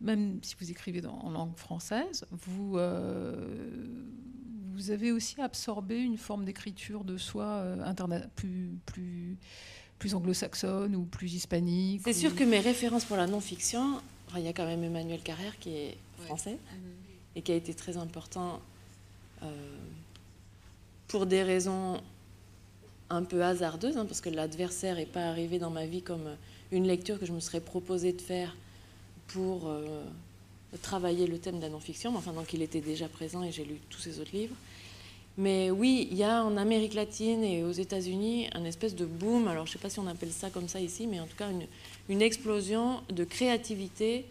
[0.00, 3.70] même si vous écrivez en langue française, vous, euh,
[4.74, 7.64] vous avez aussi absorbé une forme d'écriture de soi
[8.36, 9.38] plus, plus
[10.02, 14.00] plus anglo-saxonne ou plus hispanique C'est sûr que mes références pour la non-fiction,
[14.36, 16.90] il y a quand même Emmanuel Carrère qui est français mhm.
[17.36, 18.60] et qui a été très important
[19.44, 19.46] euh,
[21.06, 22.00] pour des raisons
[23.10, 26.36] un peu hasardeuses, hein, parce que l'adversaire n'est pas arrivé dans ma vie comme
[26.72, 28.56] une lecture que je me serais proposé de faire
[29.28, 30.02] pour euh,
[30.82, 32.16] travailler le thème de la non-fiction.
[32.16, 34.56] Enfin, donc il était déjà présent et j'ai lu tous ses autres livres.
[35.38, 39.48] Mais oui, il y a en Amérique latine et aux États-Unis un espèce de boom,
[39.48, 41.36] alors je ne sais pas si on appelle ça comme ça ici, mais en tout
[41.36, 41.48] cas
[42.08, 44.26] une, explosion de créativité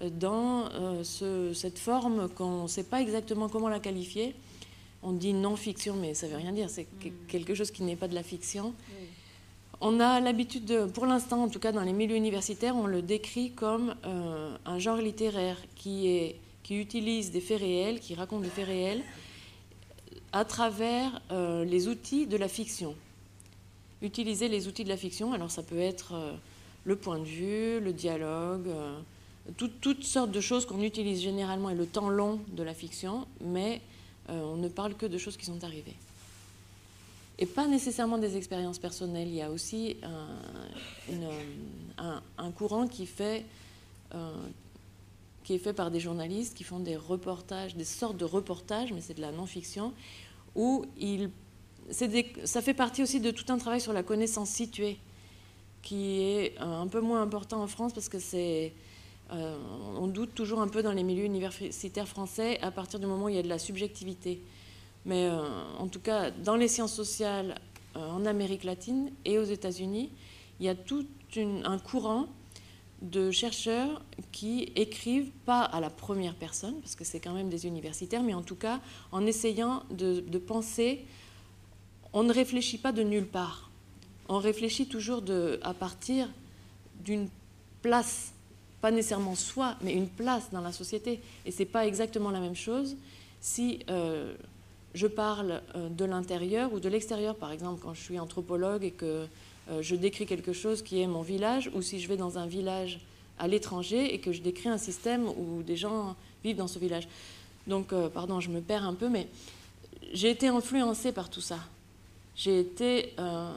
[0.00, 1.02] euh, dans euh,
[1.54, 4.34] cette forme qu'on ne sait pas exactement comment la qualifier.
[5.02, 7.10] On dit non-fiction, mais ça ne veut rien dire, c'est mm.
[7.26, 8.72] quelque chose qui n'est pas de la fiction.
[9.80, 13.50] On a l'habitude, pour l'instant en tout cas dans les milieux universitaires, on le décrit
[13.50, 18.48] comme euh, un genre littéraire qui est qui utilisent des faits réels, qui racontent des
[18.48, 19.02] faits réels
[20.34, 22.96] à travers euh, les outils de la fiction.
[24.02, 26.32] Utiliser les outils de la fiction, alors ça peut être euh,
[26.84, 28.98] le point de vue, le dialogue, euh,
[29.56, 33.80] toutes sortes de choses qu'on utilise généralement et le temps long de la fiction, mais
[34.28, 35.94] on ne parle que de choses qui sont arrivées.
[37.38, 39.98] Et pas nécessairement des expériences personnelles, il y a aussi
[41.98, 43.44] un, un courant qui fait
[45.44, 49.02] qui est fait par des journalistes qui font des reportages, des sortes de reportages, mais
[49.02, 49.92] c'est de la non-fiction,
[50.54, 51.30] où il,
[51.90, 54.98] ça fait partie aussi de tout un travail sur la connaissance située,
[55.82, 58.72] qui est euh, un peu moins important en France parce que c'est...
[59.32, 59.56] Euh,
[59.96, 63.28] on doute toujours un peu dans les milieux universitaires français à partir du moment où
[63.30, 64.42] il y a de la subjectivité.
[65.06, 65.40] Mais euh,
[65.78, 67.58] en tout cas, dans les sciences sociales
[67.94, 70.10] en Amérique latine et aux États-Unis,
[70.60, 72.26] il y a tout un courant
[73.02, 77.66] de chercheurs qui écrivent pas à la première personne, parce que c'est quand même des
[77.66, 78.80] universitaires, mais en tout cas
[79.12, 81.04] en essayant de, penser,
[82.12, 83.70] on ne réfléchit pas de nulle part,
[84.28, 85.22] on réfléchit toujours
[85.62, 86.28] à partir
[87.04, 87.28] d'une
[87.82, 88.32] place,
[88.80, 91.20] pas nécessairement soi, mais une place dans la société.
[91.44, 92.96] Et c'est pas exactement la même chose
[93.40, 94.34] si euh,
[94.94, 98.90] je parle euh, de l'intérieur ou de l'extérieur, par exemple, quand je suis anthropologue et
[98.90, 99.26] que
[99.80, 103.00] je décris quelque chose qui est mon village, ou si je vais dans un village
[103.38, 107.08] à l'étranger et que je décris un système où des gens vivent dans ce village.
[107.66, 109.28] Donc, euh, pardon, je me perds un peu, mais
[110.12, 111.58] j'ai été influencée par tout ça.
[112.36, 113.56] J'ai été euh,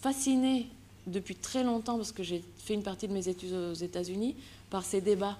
[0.00, 0.66] fascinée
[1.06, 4.34] depuis très longtemps, parce que j'ai fait une partie de mes études aux États-Unis,
[4.70, 5.38] par ces débats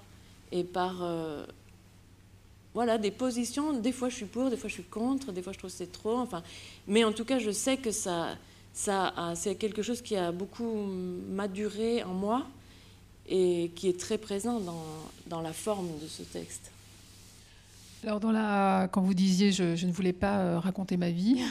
[0.53, 1.05] et par
[2.73, 3.73] voilà, des positions.
[3.73, 5.77] Des fois, je suis pour, des fois, je suis contre, des fois, je trouve que
[5.77, 6.19] c'est trop.
[6.19, 6.43] Enfin,
[6.87, 8.37] mais en tout cas, je sais que ça,
[8.77, 10.87] c'est quelque chose qui a beaucoup
[11.31, 12.47] maduré en moi
[13.29, 14.85] et qui est très présent dans,
[15.27, 16.71] dans la forme de ce texte.
[18.05, 21.43] Alors, dans la, quand vous disiez je, je ne voulais pas euh, raconter ma vie,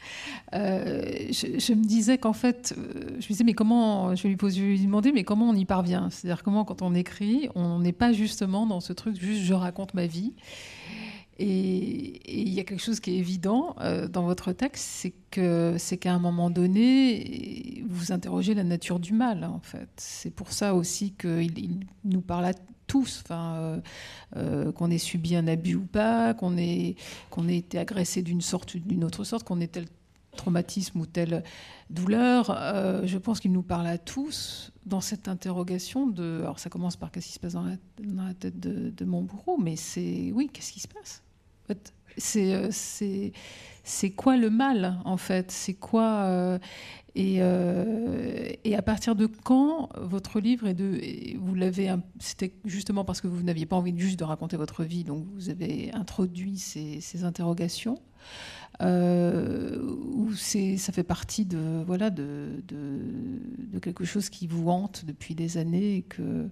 [0.54, 4.60] euh, je, me disais qu'en fait, euh, je me disais, mais comment, je lui, poser,
[4.60, 6.10] lui demander, mais comment on y parvient?
[6.10, 9.94] C'est-à-dire, comment, quand on écrit, on n'est pas justement dans ce truc, juste je raconte
[9.94, 10.32] ma vie?
[11.40, 15.76] Et, il y a quelque chose qui est évident euh, dans votre texte, c'est que
[15.78, 19.88] c'est qu'à un moment donné, vous interrogez la nature du mal, en fait.
[19.96, 22.52] C'est pour ça aussi qu'il nous parle à
[22.86, 23.80] tous, enfin, euh,
[24.36, 26.96] euh, qu'on ait subi un abus ou pas, qu'on ait,
[27.30, 29.86] qu'on ait été agressé d'une sorte ou d'une autre sorte, qu'on ait tel
[30.36, 31.42] traumatisme ou telle
[31.88, 32.46] douleur.
[33.04, 36.40] je pense qu'il nous parle à tous dans cette interrogation de.
[36.42, 39.58] Alors, ça commence par qu'est-ce qui se passe dans la, tête de, de mon bourreau,
[39.58, 41.22] mais c'est oui, qu'est-ce qui se passe?
[42.36, 43.32] Euh, c'est
[43.82, 45.50] c'est quoi le mal en fait?
[45.50, 46.58] C'est quoi euh,
[47.16, 51.00] et, euh, et, à partir de quand votre livre est de
[51.38, 55.02] vous l'avez c'était justement parce que vous n'aviez pas envie juste de raconter votre vie
[55.02, 57.98] donc vous avez introduit ces, ces interrogations
[58.80, 63.00] ou c'est ça fait partie de voilà de, de,
[63.72, 66.48] de, quelque chose qui vous hante depuis des années et que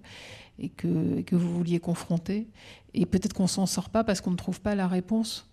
[0.59, 2.47] et que, et que vous vouliez confronter
[2.93, 5.49] et peut-être qu'on s'en sort pas parce qu'on ne trouve pas la réponse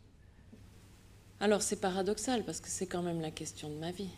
[1.40, 4.08] alors c'est paradoxal parce que c'est quand même la question de ma vie.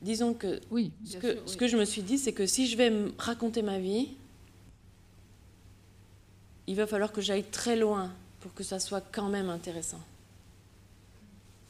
[0.00, 2.76] Disons que, oui, ce, que ce que je me suis dit, c'est que si je
[2.76, 4.10] vais raconter ma vie,
[6.68, 10.00] il va falloir que j'aille très loin pour que ça soit quand même intéressant.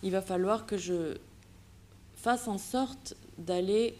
[0.02, 1.16] Il va falloir que je
[2.16, 3.94] fasse en sorte d'aller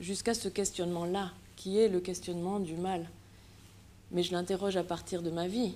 [0.00, 1.30] jusqu'à ce questionnement-là,
[1.60, 3.06] qui est le questionnement du mal.
[4.12, 5.74] Mais je l'interroge à partir de ma vie.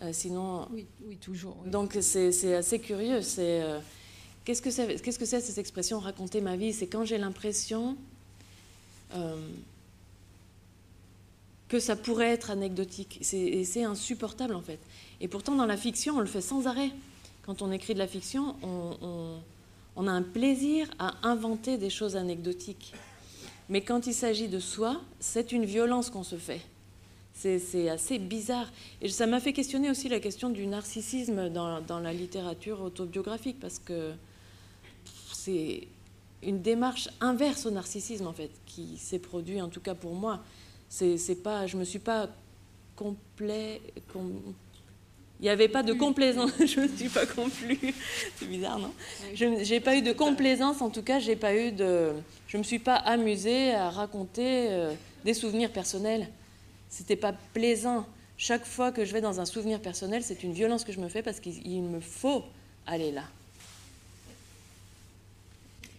[0.00, 0.66] Euh, sinon.
[0.72, 1.54] Oui, oui toujours.
[1.66, 3.20] Donc c'est assez curieux.
[3.20, 3.78] C'est euh,
[4.46, 6.72] qu'est-ce que c'est qu'est-ce que c'est cette expression raconter ma vie?
[6.72, 7.98] C'est quand j'ai l'impression
[9.14, 9.36] euh,
[11.68, 13.20] que ça pourrait être anecdotique.
[13.34, 14.80] Et c'est insupportable en fait.
[15.20, 16.90] Et pourtant dans la fiction, on le fait sans arrêt.
[17.44, 19.36] Quand on écrit de la fiction, on,
[19.94, 22.94] on a un plaisir à inventer des choses anecdotiques.
[23.68, 26.60] Mais quand il s'agit de soi, c'est une violence qu'on se fait.
[27.34, 28.70] C'est assez bizarre.
[29.02, 33.78] Et ça m'a fait questionner aussi la question du narcissisme dans, la littérature autobiographique, parce
[33.78, 34.12] que
[35.32, 35.86] c'est
[36.42, 40.40] une démarche inverse au narcissisme, en fait, qui s'est produit, en tout cas pour moi.
[40.88, 42.28] C'est pas, je me suis pas
[42.94, 43.82] complet.
[45.40, 46.50] Il n'y avait pas de complaisance.
[46.64, 47.78] je ne me suis pas complu.
[48.36, 48.92] C'est bizarre, non
[49.34, 50.80] Je n'ai pas eu de complaisance.
[50.80, 52.12] En tout cas, j'ai pas eu de.
[52.48, 54.92] Je me suis pas amusée à raconter euh,
[55.24, 56.28] des souvenirs personnels.
[56.88, 58.06] C'était pas plaisant.
[58.38, 61.08] Chaque fois que je vais dans un souvenir personnel, c'est une violence que je me
[61.08, 62.44] fais parce qu'il me faut
[62.86, 63.24] aller là.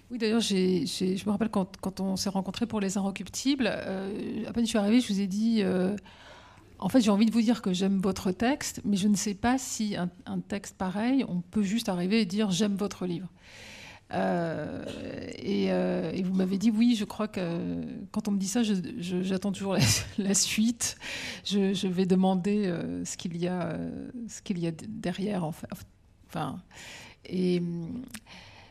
[0.10, 4.64] Oui, d'ailleurs, je me rappelle quand, on s'est rencontrés pour Les Inrecuptibles, euh, à peine
[4.64, 5.98] je suis arrivée, je vous ai dit, euh,
[6.80, 9.34] en fait, j'ai envie de vous dire que j'aime votre texte, mais je ne sais
[9.34, 13.28] pas si un, texte pareil, on peut juste arriver et dire j'aime votre livre.
[14.13, 14.86] Euh,
[15.43, 19.51] euh, et, vous m'avez dit oui, je crois que quand on me dit ça, j'attends
[19.51, 19.75] toujours
[20.17, 20.97] la, suite.
[21.45, 23.78] Je, vais demander euh, ce qu'il y a,
[24.28, 25.43] ce qu'il y a derrière.
[25.43, 26.61] Enfin,
[27.25, 27.61] et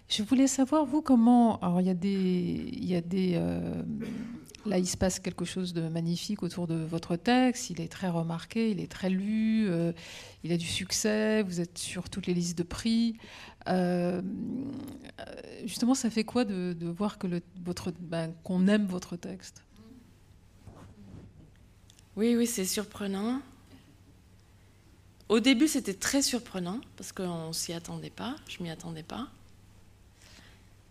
[0.08, 1.58] je voulais savoir vous comment.
[1.60, 3.38] Alors il y a des, y a des
[4.66, 7.70] Là, il se passe quelque chose de magnifique autour de votre texte.
[7.70, 9.92] Il est très remarqué, il est très lu, euh,
[10.42, 11.42] il a du succès.
[11.42, 13.16] Vous êtes sur toutes les listes de prix.
[13.68, 14.20] Euh,
[15.64, 19.62] justement, ça fait quoi de, voir que le, votre, ben, qu'on aime votre texte?
[22.16, 23.40] Oui, oui, c'est surprenant.
[25.28, 28.36] Au début, c'était très surprenant parce qu'on s'y attendait pas.
[28.48, 29.28] Je m'y attendais pas.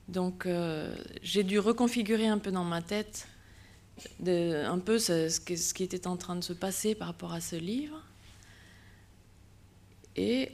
[0.08, 3.28] Donc, euh, j'ai dû reconfigurer un peu dans ma tête
[4.28, 5.39] un peu ce, ce,
[5.74, 8.01] qui était en train de se passer par rapport à ce livre.
[10.18, 10.51] Et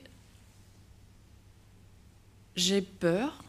[2.56, 3.44] j'ai peur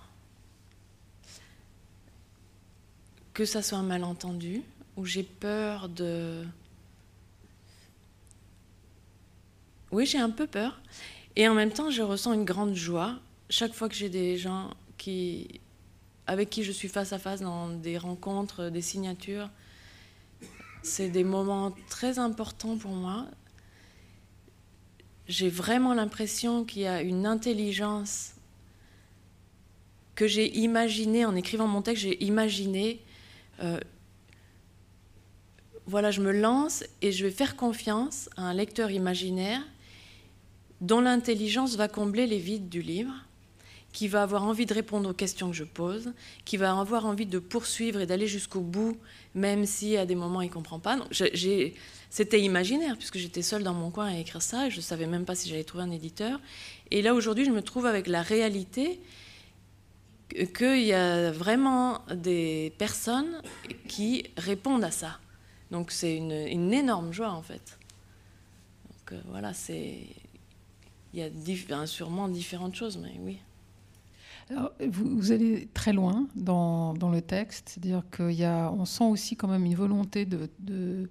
[3.34, 4.62] que ça soit un malentendu,
[4.96, 6.44] ou j'ai peur de...
[9.90, 10.80] Oui, j'ai un peu peur.
[11.36, 14.70] Et en même temps, je ressens une grande joie chaque fois que j'ai des gens
[14.98, 15.60] qui,
[16.26, 19.50] avec qui je suis face à face dans des rencontres, des signatures,
[20.82, 23.26] c'est des moments très importants pour moi.
[25.28, 28.32] J'ai vraiment l'impression qu'il y a une intelligence
[30.14, 32.02] que j'ai imaginée en écrivant mon texte.
[32.02, 33.00] J'ai imaginé,
[33.62, 33.78] euh,
[35.86, 39.62] voilà, je me lance et je vais faire confiance à un lecteur imaginaire
[40.80, 43.14] dont l'intelligence va combler les vides du livre
[43.92, 46.12] qui va avoir envie de répondre aux questions que je pose,
[46.44, 48.96] qui va avoir envie de poursuivre et d'aller jusqu'au bout,
[49.34, 50.98] même si à des moments il ne comprend pas.
[52.10, 55.24] C'était imaginaire, puisque j'étais seule dans mon coin à écrire ça, je ne savais même
[55.24, 56.40] pas si j'allais trouver un éditeur.
[56.90, 59.00] Et là, aujourd'hui, je me trouve avec la réalité
[60.54, 63.40] qu'il y a vraiment des personnes
[63.88, 65.18] qui répondent à ça.
[65.70, 67.78] Donc c'est une, énorme joie, en fait.
[68.88, 70.06] Donc euh, voilà, c'est...
[71.14, 73.38] Il y a sûrement différentes choses, mais oui
[74.88, 80.26] vous, allez très loin dans, le texte, c'est-à-dire qu'on sent aussi quand même une volonté
[80.26, 81.08] de, de,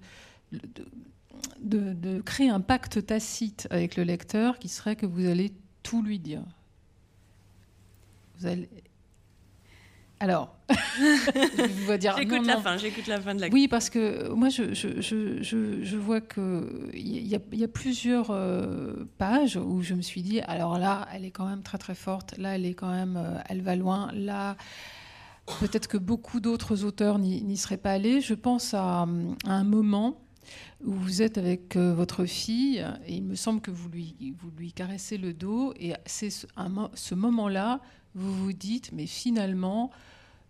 [1.61, 5.53] de, créer un pacte tacite avec le lecteur qui serait que vous allez
[5.83, 6.43] tout lui dire.
[8.37, 8.69] Vous allez,
[10.21, 12.15] alors, je dire.
[12.15, 13.47] J'écoute la fin, j'écoute la fin de la.
[13.47, 16.63] Oui, parce que moi, je, je, je, je vois qu'il
[16.93, 21.31] y, y, a plusieurs euh, pages où je me suis dit, alors là, elle est
[21.31, 22.37] quand même très très forte.
[22.37, 24.11] Là, elle est quand même, euh, elle va loin.
[24.13, 24.57] Là,
[25.59, 28.21] peut-être que beaucoup d'autres auteurs n'y seraient pas allés.
[28.21, 29.07] Je pense à,
[29.45, 30.21] un moment
[30.85, 34.51] où vous êtes avec euh, votre fille et il me semble que vous lui, vous
[34.55, 36.45] lui caressez le dos et c'est ce,
[36.93, 37.81] ce moment-là,
[38.13, 39.89] vous vous dites, mais finalement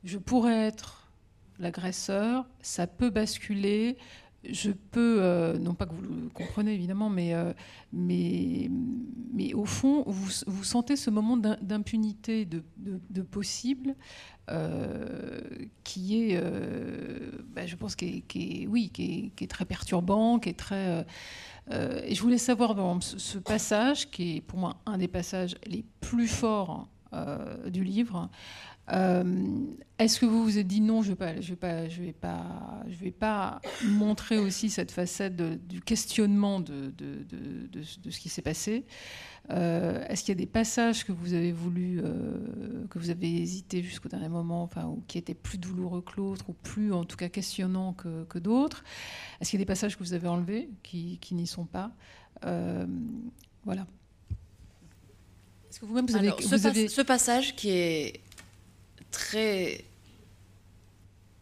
[0.03, 1.11] je pourrais être
[1.59, 3.97] l'agresseur, ça peut basculer,
[4.43, 7.53] je peux, euh, non pas que vous le comprenez évidemment, mais, euh,
[7.93, 8.69] mais,
[9.53, 13.95] au fond, vous, sentez ce moment d'impunité, de, possible,
[14.49, 15.41] euh,
[15.83, 16.41] qui est,
[17.53, 21.05] bah, je pense, qui est, oui, qui est, très perturbant, qui est très...
[21.71, 25.85] et je voulais savoir, ce, ce, passage, qui est pour moi un des passages les
[25.99, 26.87] plus forts
[27.67, 28.29] du livre,
[28.89, 32.01] est-ce que vous vous êtes dit non, je ne vais, pas, je vais, pas, je
[32.01, 37.23] vais, pas, je vais pas montrer aussi cette facette du questionnement de, de,
[37.71, 38.86] de, ce qui s'est passé?
[39.49, 43.41] Euh, Est-ce qu'il y a des passages que vous avez voulu, euh, que vous avez
[43.41, 47.05] hésité jusqu'au dernier moment, enfin, ou qui étaient plus douloureux que l'autre, ou plus en
[47.05, 48.84] tout cas questionnants que, que d'autres?
[49.39, 51.91] Est-ce qu'il y a des passages que vous avez enlevés qui, qui n'y sont pas?
[53.63, 53.86] Voilà.
[55.69, 56.88] Est-ce que vous-même vous avez, vous avez...
[56.89, 58.19] ce passage qui est
[59.12, 59.86] très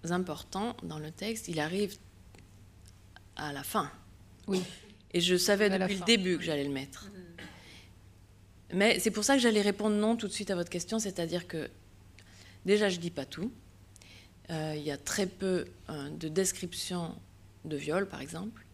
[0.10, 1.98] important dans le texte, il arrive
[3.36, 3.92] à la fin.
[4.48, 4.62] Oui.
[5.14, 7.10] Et je savais depuis le début que j'allais le mettre.
[8.74, 11.48] Mais c'est pour ça que j'allais répondre non tout de suite à votre question, c'est-à-dire
[11.48, 11.70] que
[12.66, 13.52] déjà je dis pas tout.
[14.52, 17.16] Euh, il y a très peu euh, de descriptions
[17.66, 18.66] de viol, par exemple.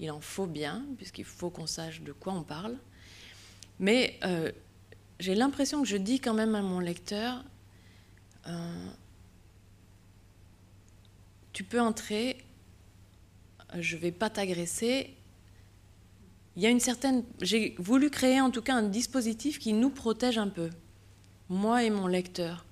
[0.00, 2.76] Il en faut bien, puisqu'il faut qu'on sache de quoi on parle.
[3.78, 4.50] Mais euh,
[5.20, 7.44] j'ai l'impression que je dis quand même à mon lecteur,
[8.46, 8.86] euh,
[11.52, 12.38] tu peux entrer,
[13.78, 15.14] je vais pas t'agresser.
[16.56, 17.24] Il y a une certaine.
[17.40, 20.70] J'ai voulu créer en tout cas un dispositif qui nous protège un peu,
[21.48, 22.64] moi et mon lecteur.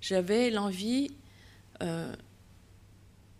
[0.00, 1.10] J'avais l'envie
[1.82, 2.14] euh,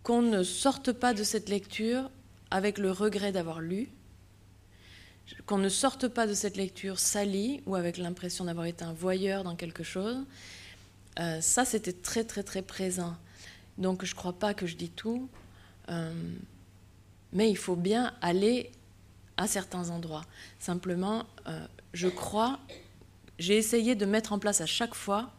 [0.03, 2.09] qu'on ne sorte pas de cette lecture
[2.51, 3.89] avec le regret d'avoir lu,
[5.45, 9.43] qu'on ne sorte pas de cette lecture sali ou avec l'impression d'avoir été un voyeur
[9.43, 10.25] dans quelque chose.
[11.19, 13.15] Euh, ça, c'était très, très, très présent.
[13.77, 15.29] Donc, je ne crois pas que je dis tout,
[15.89, 16.13] euh,
[17.33, 18.71] mais il faut bien aller
[19.37, 20.25] à certains endroits.
[20.59, 22.59] Simplement, euh, je crois,
[23.37, 25.31] j'ai essayé de mettre en place à chaque fois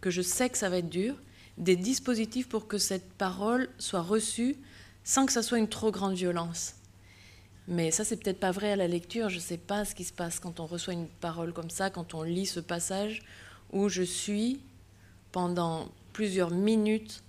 [0.00, 1.16] que je sais que ça va être dur,
[1.58, 4.56] des dispositifs pour que cette parole soit reçue
[5.04, 6.74] sans que ça soit une trop grande violence.
[7.68, 9.28] Mais ça, c'est peut-être pas vrai à la lecture.
[9.28, 11.90] Je ne sais pas ce qui se passe quand on reçoit une parole comme ça,
[11.90, 13.22] quand on lit ce passage
[13.72, 14.60] où je suis
[15.32, 17.22] pendant plusieurs minutes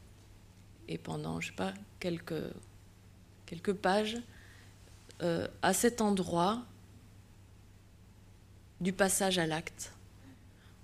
[0.88, 2.54] et pendant, je sais pas, quelques,
[3.46, 4.18] quelques pages
[5.22, 6.64] euh, à cet endroit
[8.82, 9.94] du passage à l'acte,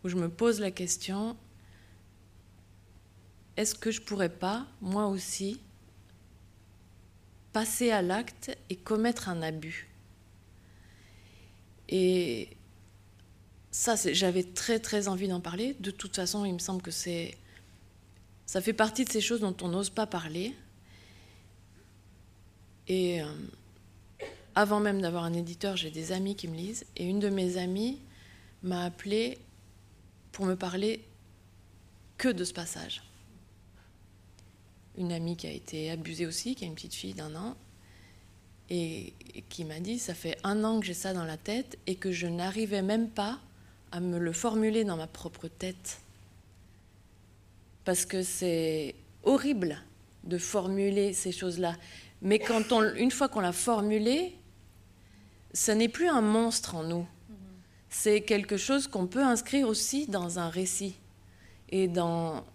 [0.03, 1.35] où je me pose la question,
[3.57, 5.59] est-ce que je pourrais pas, moi aussi,
[7.51, 9.89] passer à l'acte et commettre un abus?
[11.89, 12.55] Et
[13.71, 15.75] ça, j'avais très très envie d'en parler.
[15.79, 17.37] De toute façon, il me semble que c'est,
[18.45, 20.55] ça fait partie de ces choses dont on n'ose pas parler.
[22.87, 23.25] Et euh,
[24.55, 26.85] avant même d'avoir un éditeur, j'ai des amis qui me lisent.
[26.97, 27.99] Et une de mes amies
[28.63, 29.37] m'a appelé
[30.31, 31.03] pour me parler
[32.17, 33.03] que de ce passage
[34.99, 37.55] une amie qui a été abusée aussi, qui a une petite fille d'un an,
[38.69, 39.13] et,
[39.49, 42.11] qui m'a dit, ça fait un an que j'ai ça dans la tête et que
[42.11, 43.39] je n'arrivais même pas
[43.91, 45.99] à me le formuler dans ma propre tête.
[47.85, 49.81] Parce que c'est horrible
[50.23, 51.75] de formuler ces choses-là.
[52.21, 54.35] Mais quand on, une fois qu'on l'a formulé,
[55.53, 57.07] ce n'est plus un monstre en nous.
[57.89, 60.95] C'est quelque chose qu'on peut inscrire aussi dans un récit
[61.69, 62.45] et dans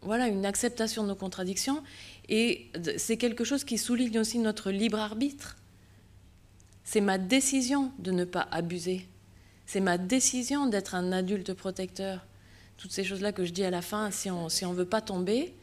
[0.00, 1.82] voilà, une acceptation de nos contradictions.
[2.28, 5.56] Et c'est quelque chose qui souligne aussi notre libre arbitre.
[6.84, 9.06] C'est ma décision de ne pas abuser.
[9.66, 12.24] C'est ma décision d'être un adulte protecteur.
[12.76, 15.54] Toutes ces choses-là que je dis à la fin, si on ne veut pas tomber,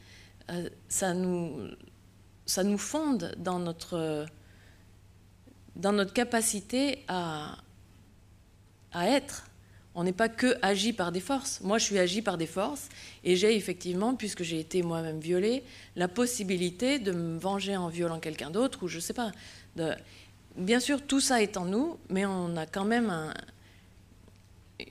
[0.50, 1.68] euh, ça, nous,
[2.46, 4.26] ça nous fonde dans notre,
[5.76, 7.58] dans notre capacité à,
[8.92, 9.46] à être
[9.94, 11.60] on n'est pas que agi par des forces.
[11.62, 12.88] Moi, je suis agi par des forces
[13.24, 15.64] et j'ai effectivement, puisque j'ai été moi-même violée,
[15.96, 19.32] la possibilité de me venger en violant quelqu'un d'autre ou je ne sais pas.
[20.56, 23.34] Bien sûr, tout ça est en nous, mais on a quand même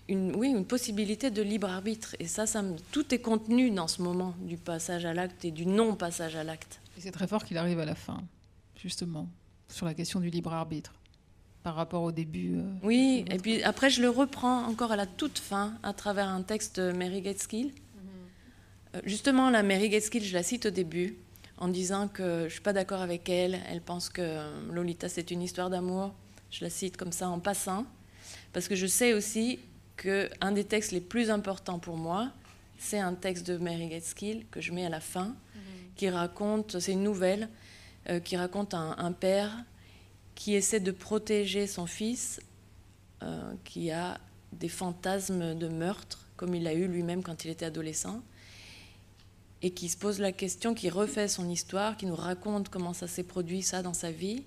[0.08, 2.16] une, oui, une possibilité de libre arbitre.
[2.18, 2.62] Et ça, ça
[2.92, 6.80] tout est contenu dans ce moment du passage à l'acte et du non-passage à l'acte.
[6.96, 8.22] Et c'est très fort qu'il arrive à la fin,
[8.76, 9.28] justement,
[9.68, 10.92] sur la question du libre arbitre
[11.62, 12.58] par rapport au début.
[12.58, 16.28] Euh, oui, et puis après, je le reprends encore à la toute fin à travers
[16.28, 17.66] un texte de Mary Gateskill.
[17.66, 17.72] Mhm.
[18.96, 21.16] Euh, justement, la Mary Gateskill, je la cite au début
[21.58, 23.60] en disant que je ne suis pas d'accord avec elle.
[23.68, 26.14] Elle pense que euh, Lolita, c'est une histoire d'amour.
[26.50, 27.86] Je la cite comme ça en passant,
[28.52, 29.60] parce que je sais aussi
[30.00, 32.30] qu'un des textes les plus importants pour moi,
[32.78, 35.62] c'est un texte de Mary Gateskill que je mets à la fin, mhm.
[35.96, 37.48] qui raconte, c'est une nouvelle,
[38.24, 39.54] qui raconte un père
[40.40, 42.40] qui essaie de protéger son fils
[43.22, 44.18] euh, qui a
[44.54, 48.22] des fantasmes de meurtre, comme il a eu lui-même quand il était adolescent,
[49.60, 53.06] et qui se pose la question, qui refait son histoire, qui nous raconte comment ça
[53.06, 54.44] s'est produit, ça, dans sa vie,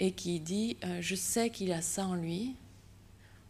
[0.00, 2.56] et qui dit euh, Je sais qu'il a ça en lui,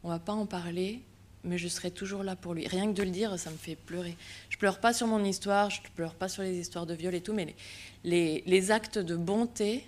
[0.03, 1.01] on va pas en parler,
[1.45, 2.67] mais je serai toujours là pour lui.
[2.67, 4.17] Rien que de le dire, ça me fait pleurer.
[4.49, 7.21] Je pleure pas sur mon histoire, je pleure pas sur les histoires de viol et
[7.21, 7.55] tout, mais
[8.05, 9.85] les, actes de bonté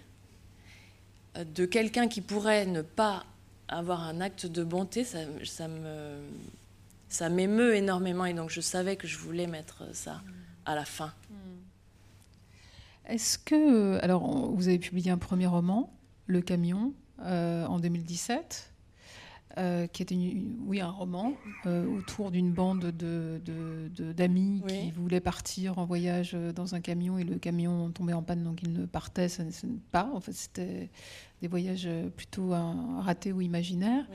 [1.37, 3.25] de quelqu'un qui pourrait ne pas
[3.69, 6.19] avoir un acte de bonté, ça, ça me,
[7.09, 10.21] ça m'émeut énormément et donc je savais que je voulais mettre ça
[10.67, 11.13] à la fin.
[13.07, 15.93] Est-ce que, alors, vous avez publié un premier roman,
[16.27, 18.73] Le Camion, euh, en 2017.
[19.57, 20.17] Euh, qui était
[20.67, 21.33] oui, un roman
[21.67, 27.19] euh, autour d'une bande d'amis de, qui voulaient partir en voyage euh, dans un camion
[27.19, 29.29] et le camion tombait en panne donc ils ne partaient
[29.93, 30.11] pas.
[30.13, 30.91] En fait, c'était
[31.41, 32.49] des voyages plutôt
[32.99, 34.07] ratés ou imaginaires.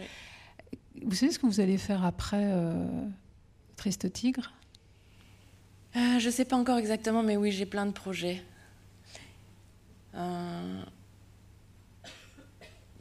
[1.05, 2.53] Vous savez ce que vous allez faire après
[3.77, 4.51] Triste Tigre?
[5.95, 8.43] Je ne sais pas encore exactement, mais oui, j'ai plein de projets.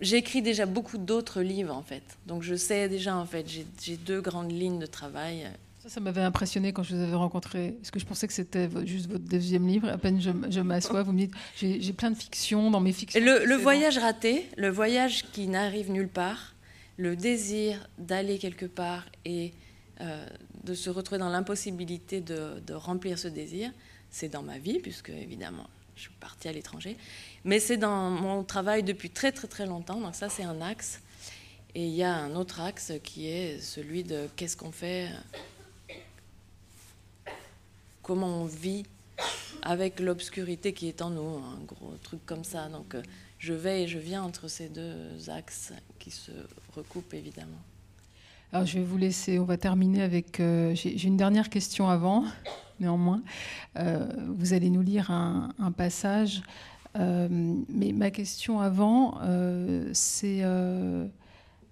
[0.00, 2.02] J'écris déjà beaucoup d'autres livres en fait.
[2.26, 3.46] Donc je sais déjà en fait,
[3.80, 5.46] j'ai deux grandes lignes de travail.
[5.82, 7.74] Ça, ça m'avait impressionné quand je vous avais rencontré.
[7.80, 9.88] Parce que je pensais que c'était juste votre deuxième livre.
[9.88, 13.20] À peine je, je m'assois, vous me dites j'ai plein de fictions dans mes fictions.
[13.20, 16.54] Le, le voyage raté, le voyage qui n'arrive nulle part,
[16.96, 19.52] le désir d'aller quelque part et
[20.00, 20.26] euh,
[20.64, 23.70] de se retrouver dans l'impossibilité de, de, remplir ce désir,
[24.10, 25.66] c'est dans ma vie, puisque évidemment
[25.98, 26.96] je suis partie à l'étranger.
[27.44, 31.00] Mais c'est dans mon travail depuis très très très longtemps, donc ça c'est un axe.
[31.74, 35.10] Et il y a un autre axe qui est celui de qu'est-ce qu'on fait,
[38.02, 38.84] comment on vit
[39.62, 42.68] avec l'obscurité qui est en nous, un gros truc comme ça.
[42.68, 43.02] Donc euh,
[43.38, 46.32] je vais et je viens entre ces deux axes qui se
[46.74, 47.60] recoupent évidemment.
[48.52, 50.40] Alors je vais vous laisser, on va terminer avec...
[50.40, 52.24] Euh, j'ai une dernière question avant,
[52.80, 53.22] néanmoins.
[53.76, 56.42] Euh, vous allez nous lire un, passage.
[56.94, 59.18] mais ma question avant,
[59.92, 60.38] c'est...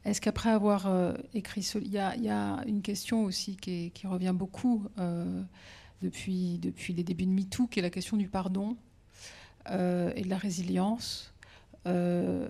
[0.04, 1.68] est-ce qu'après avoir écrit...
[1.82, 4.84] Il y, a, y, a une question aussi qui, qui revient beaucoup
[6.02, 8.76] depuis, depuis les débuts de MeToo, qui est la question du pardon
[9.70, 11.32] euh, et de la résilience.
[11.86, 12.48] Euh,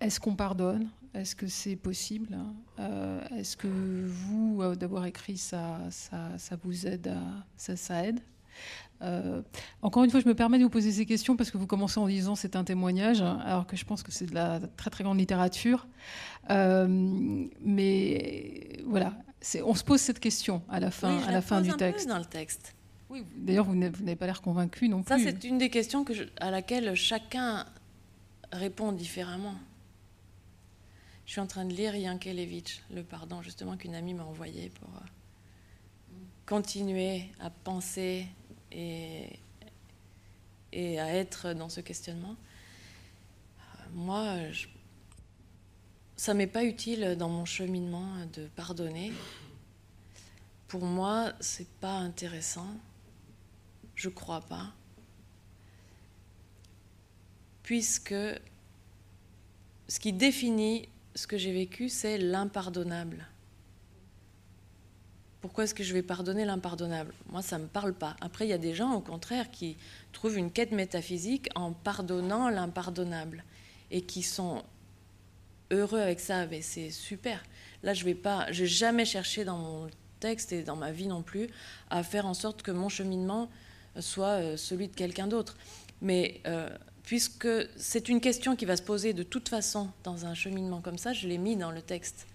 [0.00, 0.88] est-ce qu'on pardonne?
[1.16, 2.36] Est-ce que c'est possible
[2.78, 7.14] euh, Est-ce que vous, d'avoir écrit, ça, ça, ça, vous aide
[7.56, 8.20] ça, ça aide?
[9.82, 12.00] Encore une fois, je me permets de vous poser ces questions parce que vous commencez
[12.00, 15.04] en disant c'est un témoignage, alors que je pense que c'est de la très très
[15.04, 15.86] grande littérature.
[16.48, 17.48] mais
[18.86, 19.12] voilà,
[19.64, 22.08] on se pose cette question à la fin, à la, fin du texte.
[22.08, 22.74] dans le texte.
[23.08, 25.16] Oui, d'ailleurs, vous n'avez pas l'air convaincu non plus.
[25.16, 27.66] Ça, c'est une des questions que à laquelle chacun
[28.52, 29.54] répond différemment.
[31.26, 34.88] Je suis en train de lire Yankelevitch, le pardon, justement, qu'une amie m'a envoyé pour
[34.88, 35.00] euh,
[36.46, 38.26] continuer à penser
[38.70, 39.40] et,
[40.72, 42.36] et à être dans ce questionnement.
[43.92, 44.68] Moi, je,
[46.16, 49.12] ça m'est pas utile dans mon cheminement de pardonner.
[50.68, 52.68] Pour moi, c'est pas intéressant.
[53.96, 54.72] Je crois pas.
[57.64, 58.14] Puisque
[59.88, 63.26] ce qui définit ce que j'ai vécu, c'est l'impardonnable.
[65.40, 67.14] Pourquoi est-ce que je vais pardonner l'impardonnable?
[67.30, 68.16] Moi, ça ne me parle pas.
[68.20, 69.76] Après, il y a des gens, au contraire, qui
[70.12, 73.44] trouvent une quête métaphysique en pardonnant l'impardonnable
[73.90, 74.62] et qui sont
[75.70, 77.42] heureux avec ça, mais c'est super.
[77.82, 79.88] Là, je vais pas, j'ai jamais cherché dans mon
[80.20, 81.48] texte et dans ma vie non plus
[81.90, 83.48] à faire en sorte que mon cheminement
[84.00, 85.56] soit euh, celui de quelqu'un d'autre.
[86.02, 86.68] Mais euh,
[87.06, 90.98] puisque c'est une question qui va se poser de toute façon dans un cheminement comme
[90.98, 92.26] ça, je l'ai mis dans le texte.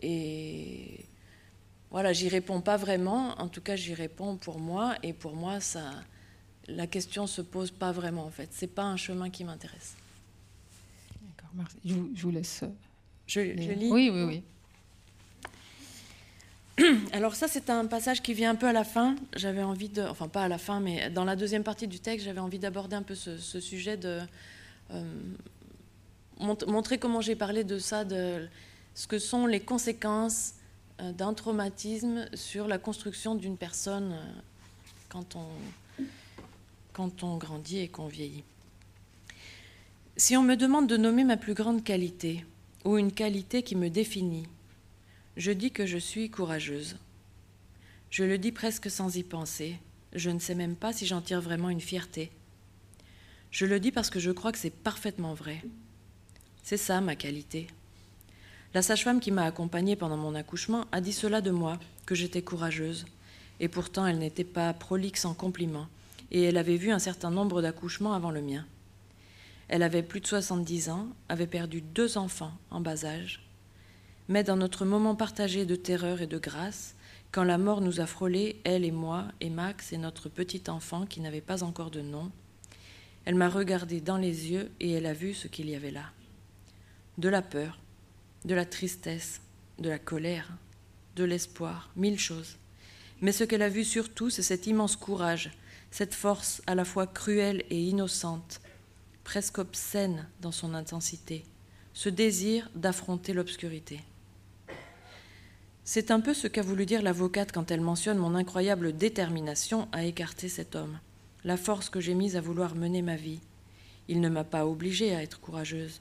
[0.00, 1.04] Et
[1.90, 3.38] voilà, j'y réponds pas vraiment.
[3.40, 4.96] En tout cas, j'y réponds pour moi.
[5.02, 5.92] Et pour moi, ça,
[6.66, 8.48] la question se pose pas vraiment en fait.
[8.52, 9.94] C'est pas un chemin qui m'intéresse.
[11.84, 12.64] Je vous, laisse.
[12.64, 12.68] Euh,
[13.28, 14.42] je, lis Oui, oui, oui.
[17.12, 19.16] Alors ça, c'est un passage qui vient un peu à la fin.
[19.36, 22.26] J'avais envie de, enfin pas à la fin, mais dans la deuxième partie du texte,
[22.26, 24.20] j'avais envie d'aborder un peu ce, sujet de
[24.90, 25.02] euh,
[26.40, 28.48] montrer comment j'ai parlé de ça, de
[28.94, 30.54] ce que sont les conséquences
[31.00, 34.16] euh, d'un traumatisme sur la construction d'une personne
[35.08, 35.46] quand on
[36.94, 38.44] quand on grandit et qu'on vieillit.
[40.16, 42.46] Si on me demande de nommer ma plus grande qualité,
[42.84, 44.46] ou une qualité qui me définit,
[45.36, 46.96] je dis que je suis courageuse.
[48.10, 49.78] Je le dis presque sans y penser,
[50.12, 52.30] je ne sais même pas si j'en tire vraiment une fierté.
[53.50, 55.62] Je le dis parce que je crois que c'est parfaitement vrai.
[56.62, 57.66] C'est ça ma qualité.
[58.74, 62.42] La sage-femme qui m'a accompagnée pendant mon accouchement a dit cela de moi, que j'étais
[62.42, 63.04] courageuse,
[63.58, 65.88] et pourtant elle n'était pas prolixe en compliments,
[66.30, 68.66] et elle avait vu un certain nombre d'accouchements avant le mien.
[69.68, 73.40] Elle avait plus de 70 ans, avait perdu deux enfants en bas âge.
[74.28, 76.94] Mais dans notre moment partagé de terreur et de grâce,
[77.30, 81.04] quand la mort nous a frôlés, elle et moi, et Max et notre petit enfant
[81.04, 82.30] qui n'avait pas encore de nom,
[83.24, 86.12] elle m'a regardé dans les yeux et elle a vu ce qu'il y avait là.
[87.18, 87.78] De la peur,
[88.44, 89.40] de la tristesse,
[89.78, 90.48] de la colère,
[91.16, 92.56] de l'espoir, mille choses.
[93.20, 95.50] Mais ce qu'elle a vu surtout, c'est cet immense courage,
[95.90, 98.60] cette force à la fois cruelle et innocente,
[99.22, 101.44] presque obscène dans son intensité,
[101.94, 104.00] ce désir d'affronter l'obscurité.
[105.86, 110.04] C'est un peu ce qu'a voulu dire l'avocate quand elle mentionne mon incroyable détermination à
[110.04, 110.98] écarter cet homme,
[111.44, 113.40] la force que j'ai mise à vouloir mener ma vie.
[114.08, 116.00] Il ne m'a pas obligée à être courageuse.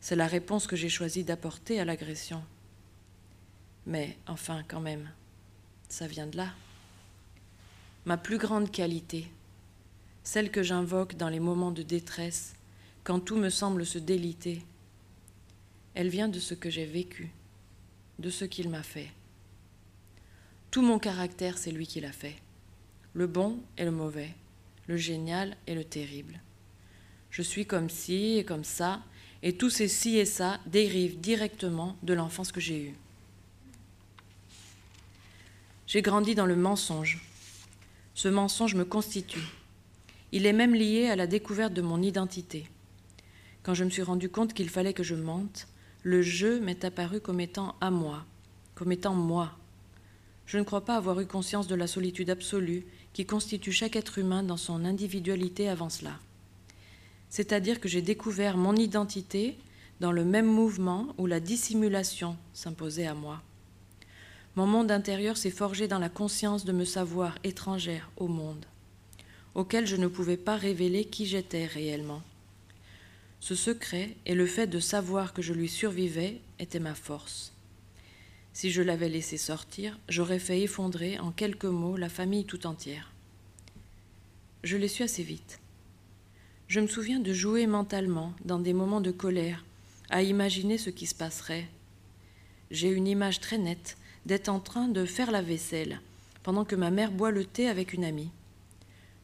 [0.00, 2.42] C'est la réponse que j'ai choisi d'apporter à l'agression.
[3.86, 5.08] Mais enfin, quand même,
[5.88, 6.48] ça vient de là.
[8.04, 9.26] Ma plus grande qualité,
[10.22, 12.54] celle que j'invoque dans les moments de détresse,
[13.04, 14.62] quand tout me semble se déliter.
[15.94, 17.30] Elle vient de ce que j'ai vécu,
[18.18, 19.10] de ce qu'il m'a fait.
[20.70, 22.36] Tout mon caractère, c'est lui qui l'a fait.
[23.12, 24.34] Le bon et le mauvais,
[24.86, 26.40] le génial et le terrible.
[27.30, 29.02] Je suis comme ci et comme ça,
[29.42, 32.94] et tous ces ci et ça dérivent directement de l'enfance que j'ai eue.
[35.86, 37.20] J'ai grandi dans le mensonge.
[38.14, 39.46] Ce mensonge me constitue
[40.32, 42.68] Il est même lié à la découverte de mon identité.
[43.62, 45.66] Quand je me suis rendu compte qu'il fallait que je mente,
[46.04, 48.26] le jeu m'est apparu comme étant à moi,
[48.74, 49.52] comme étant moi.
[50.44, 52.84] Je ne crois pas avoir eu conscience de la solitude absolue
[53.14, 56.18] qui constitue chaque être humain dans son individualité avant cela.
[57.30, 59.56] C'est-à-dire que j'ai découvert mon identité
[60.00, 63.40] dans le même mouvement où la dissimulation s'imposait à moi.
[64.56, 68.66] Mon monde intérieur s'est forgé dans la conscience de me savoir étrangère au monde,
[69.54, 72.22] auquel je ne pouvais pas révéler qui j'étais réellement.
[73.44, 77.52] Ce secret et le fait de savoir que je lui survivais étaient ma force.
[78.54, 83.12] Si je l'avais laissé sortir, j'aurais fait effondrer en quelques mots la famille tout entière.
[84.62, 85.60] Je l'ai su assez vite.
[86.68, 89.62] Je me souviens de jouer mentalement, dans des moments de colère,
[90.08, 91.68] à imaginer ce qui se passerait.
[92.70, 96.00] J'ai une image très nette d'être en train de faire la vaisselle,
[96.44, 98.30] pendant que ma mère boit le thé avec une amie.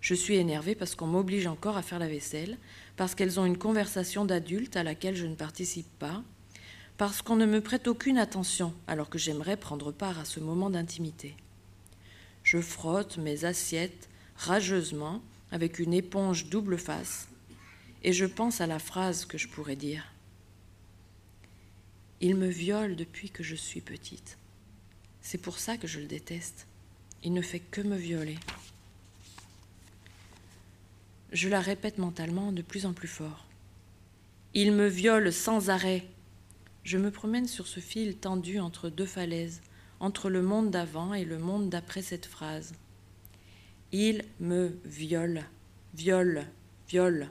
[0.00, 2.56] Je suis énervée parce qu'on m'oblige encore à faire la vaisselle,
[2.96, 6.22] parce qu'elles ont une conversation d'adultes à laquelle je ne participe pas,
[6.96, 10.70] parce qu'on ne me prête aucune attention alors que j'aimerais prendre part à ce moment
[10.70, 11.34] d'intimité.
[12.42, 17.28] Je frotte mes assiettes rageusement avec une éponge double face
[18.02, 20.04] et je pense à la phrase que je pourrais dire.
[22.20, 24.36] Il me viole depuis que je suis petite.
[25.22, 26.66] C'est pour ça que je le déteste.
[27.22, 28.38] Il ne fait que me violer.
[31.32, 33.46] Je la répète mentalement de plus en plus fort.
[34.52, 36.04] Il me viole sans arrêt.
[36.82, 39.60] Je me promène sur ce fil tendu entre deux falaises,
[40.00, 42.72] entre le monde d'avant et le monde d'après cette phrase.
[43.92, 45.44] Il me viole,
[45.94, 46.46] viole,
[46.88, 47.28] viole.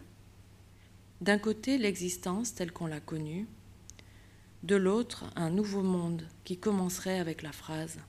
[1.20, 3.48] D'un côté, l'existence telle qu'on l'a connue,
[4.64, 8.00] de l'autre, un nouveau monde qui commencerait avec la phrase,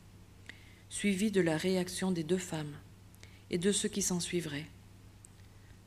[0.89, 2.77] suivi de la réaction des deux femmes
[3.51, 4.67] et de ce qui s'ensuivrait.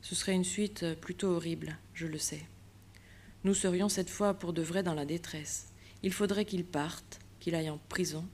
[0.04, 2.42] Ce serait une suite plutôt horrible, je le sais.
[3.42, 5.68] Nous serions cette fois pour de vrai dans la détresse.
[6.02, 8.26] Il faudrait qu'il parte, qu'il aille en prison.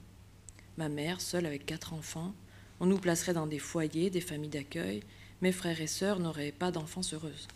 [0.75, 2.33] Ma mère, seule avec quatre enfants,
[2.81, 5.01] on nous placerait dans des foyers, des familles d'accueil.
[5.41, 7.47] Mes frères et sœurs n'auraient pas d'enfance heureuse.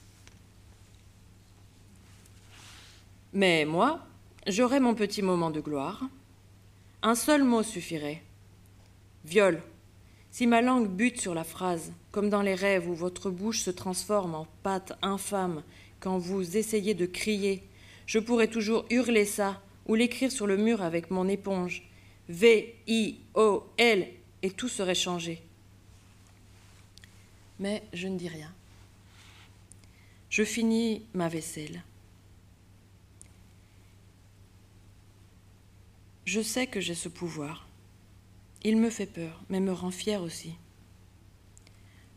[3.33, 4.07] Mais moi,
[4.47, 6.03] j'aurais mon petit moment de gloire.
[7.01, 8.23] Un seul mot suffirait.
[9.25, 9.61] Viol.
[10.35, 13.71] Si ma langue bute sur la phrase, comme dans les rêves où votre bouche se
[13.71, 15.63] transforme en pâte infâme
[16.01, 17.63] quand vous essayez de crier.
[18.05, 21.83] Je pourrais toujours hurler ça ou l'écrire sur le mur avec mon éponge.
[22.27, 24.09] V-I-O-L
[24.41, 25.41] et tout serait changé.
[27.61, 28.53] Mais je ne dis rien.
[30.29, 31.81] Je finis ma vaisselle.
[36.25, 37.64] Je sais que j'ai ce pouvoir.
[38.65, 40.55] Il me fait peur, mais me rend fier aussi.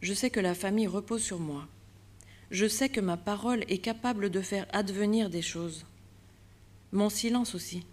[0.00, 1.68] Je sais que la famille repose sur moi
[2.50, 5.84] je sais que ma parole est capable de faire advenir des choses.
[6.92, 7.84] Mon silence aussi.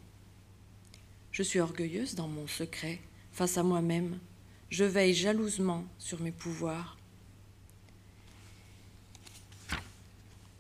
[1.31, 3.01] Je suis orgueilleuse dans mon secret,
[3.33, 4.17] face à moi-même.
[4.69, 6.97] Je veille jalousement sur mes pouvoirs.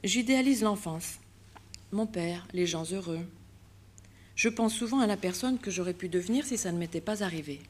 [0.03, 1.19] J'idéalise l'enfance,
[1.91, 3.25] mon père, les gens heureux.
[4.35, 7.23] Je pense souvent à la personne que j'aurais pu devenir si ça ne m'était pas
[7.23, 7.61] arrivé.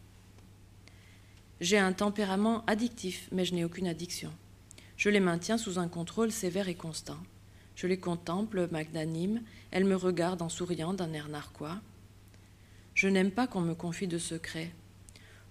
[1.62, 4.32] J'ai un tempérament addictif, mais je n'ai aucune addiction.
[4.98, 7.18] Je les maintiens sous un contrôle sévère et constant.
[7.76, 9.42] Je les contemple magnanimes,
[9.72, 11.80] elles me regardent en souriant d'un air narquois.
[12.94, 14.72] Je n'aime pas qu'on me confie de secrets.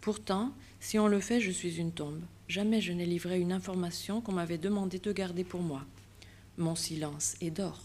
[0.01, 2.23] Pourtant, si on le fait, je suis une tombe.
[2.49, 5.85] Jamais je n'ai livré une information qu'on m'avait demandé de garder pour moi.
[6.59, 7.81] Mon silence est d'or.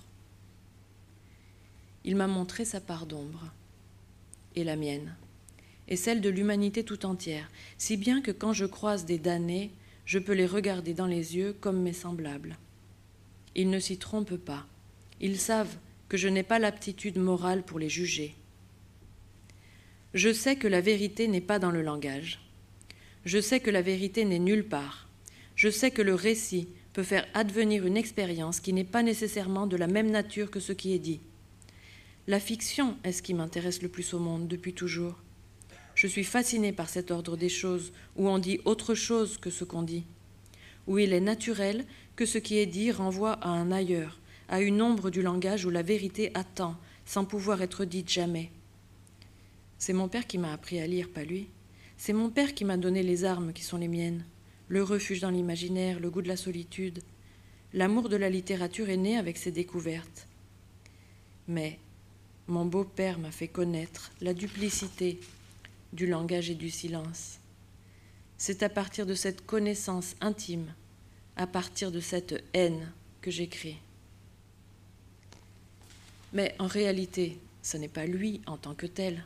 [2.03, 3.45] Il m'a montré sa part d'ombre,
[4.55, 5.15] et la mienne,
[5.89, 9.71] et celle de l'humanité tout entière, si bien que quand je croise des damnés,
[10.05, 12.57] je peux les regarder dans les yeux comme mes semblables.
[13.55, 14.65] Ils ne s'y trompent pas.
[15.19, 15.75] Ils savent
[16.07, 18.35] que je n'ai pas l'aptitude morale pour les juger.
[20.13, 22.39] Je sais que la vérité n'est pas dans le langage.
[23.25, 25.07] Je sais que la vérité n'est nulle part.
[25.55, 29.75] Je sais que le récit peut faire advenir une expérience qui n'est pas nécessairement de
[29.75, 31.19] la même nature que ce qui est dit.
[32.27, 35.15] La fiction est ce qui m'intéresse le plus au monde depuis toujours.
[35.99, 39.65] Je suis fascinée par cet ordre des choses où on dit autre chose que ce
[39.65, 40.05] qu'on dit,
[40.87, 41.83] où il est naturel
[42.15, 45.69] que ce qui est dit renvoie à un ailleurs, à une ombre du langage où
[45.69, 48.49] la vérité attend, sans pouvoir être dite jamais.
[49.77, 51.49] C'est mon père qui m'a appris à lire, pas lui.
[51.97, 54.23] C'est mon père qui m'a donné les armes qui sont les miennes,
[54.69, 57.03] le refuge dans l'imaginaire, le goût de la solitude.
[57.73, 60.29] L'amour de la littérature est né avec ses découvertes.
[61.49, 61.77] Mais
[62.47, 65.19] mon beau-père m'a fait connaître la duplicité
[65.93, 67.39] du langage et du silence.
[68.37, 70.73] C'est à partir de cette connaissance intime
[71.39, 73.77] à partir de cette haine que j'écris.
[76.33, 79.23] Mais en réalité, ce n'est pas lui en tant que tel.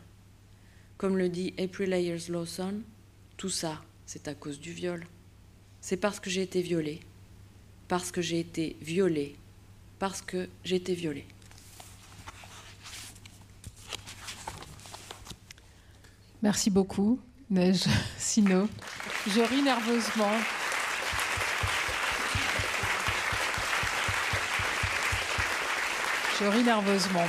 [0.97, 2.82] Comme le dit April Ayers Lawson,
[3.36, 5.07] tout ça, c'est à cause du viol.
[5.82, 6.99] C'est parce que j'ai été violée.
[7.88, 9.36] Parce que j'ai été violée.
[9.97, 11.26] Parce que j'ai été violée.
[16.44, 17.86] Merci beaucoup, Neige
[18.18, 18.68] Sino.
[19.28, 20.30] Je ris nerveusement.
[26.38, 27.24] Je ris nerveusement.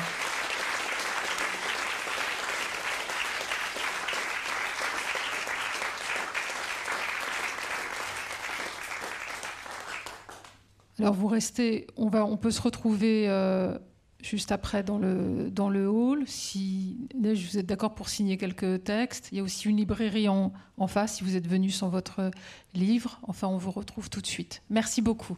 [10.99, 13.79] Alors vous restez, on, va, on peut se retrouver euh,
[14.25, 16.25] juste après dans le, dans le hall.
[16.27, 20.53] Si vous êtes d'accord pour signer quelques textes, il y a aussi une librairie en,
[20.79, 22.31] en face si vous êtes venu sans votre
[22.75, 23.21] livre.
[23.25, 24.63] Enfin, on vous retrouve tout de suite.
[24.71, 25.37] Merci beaucoup.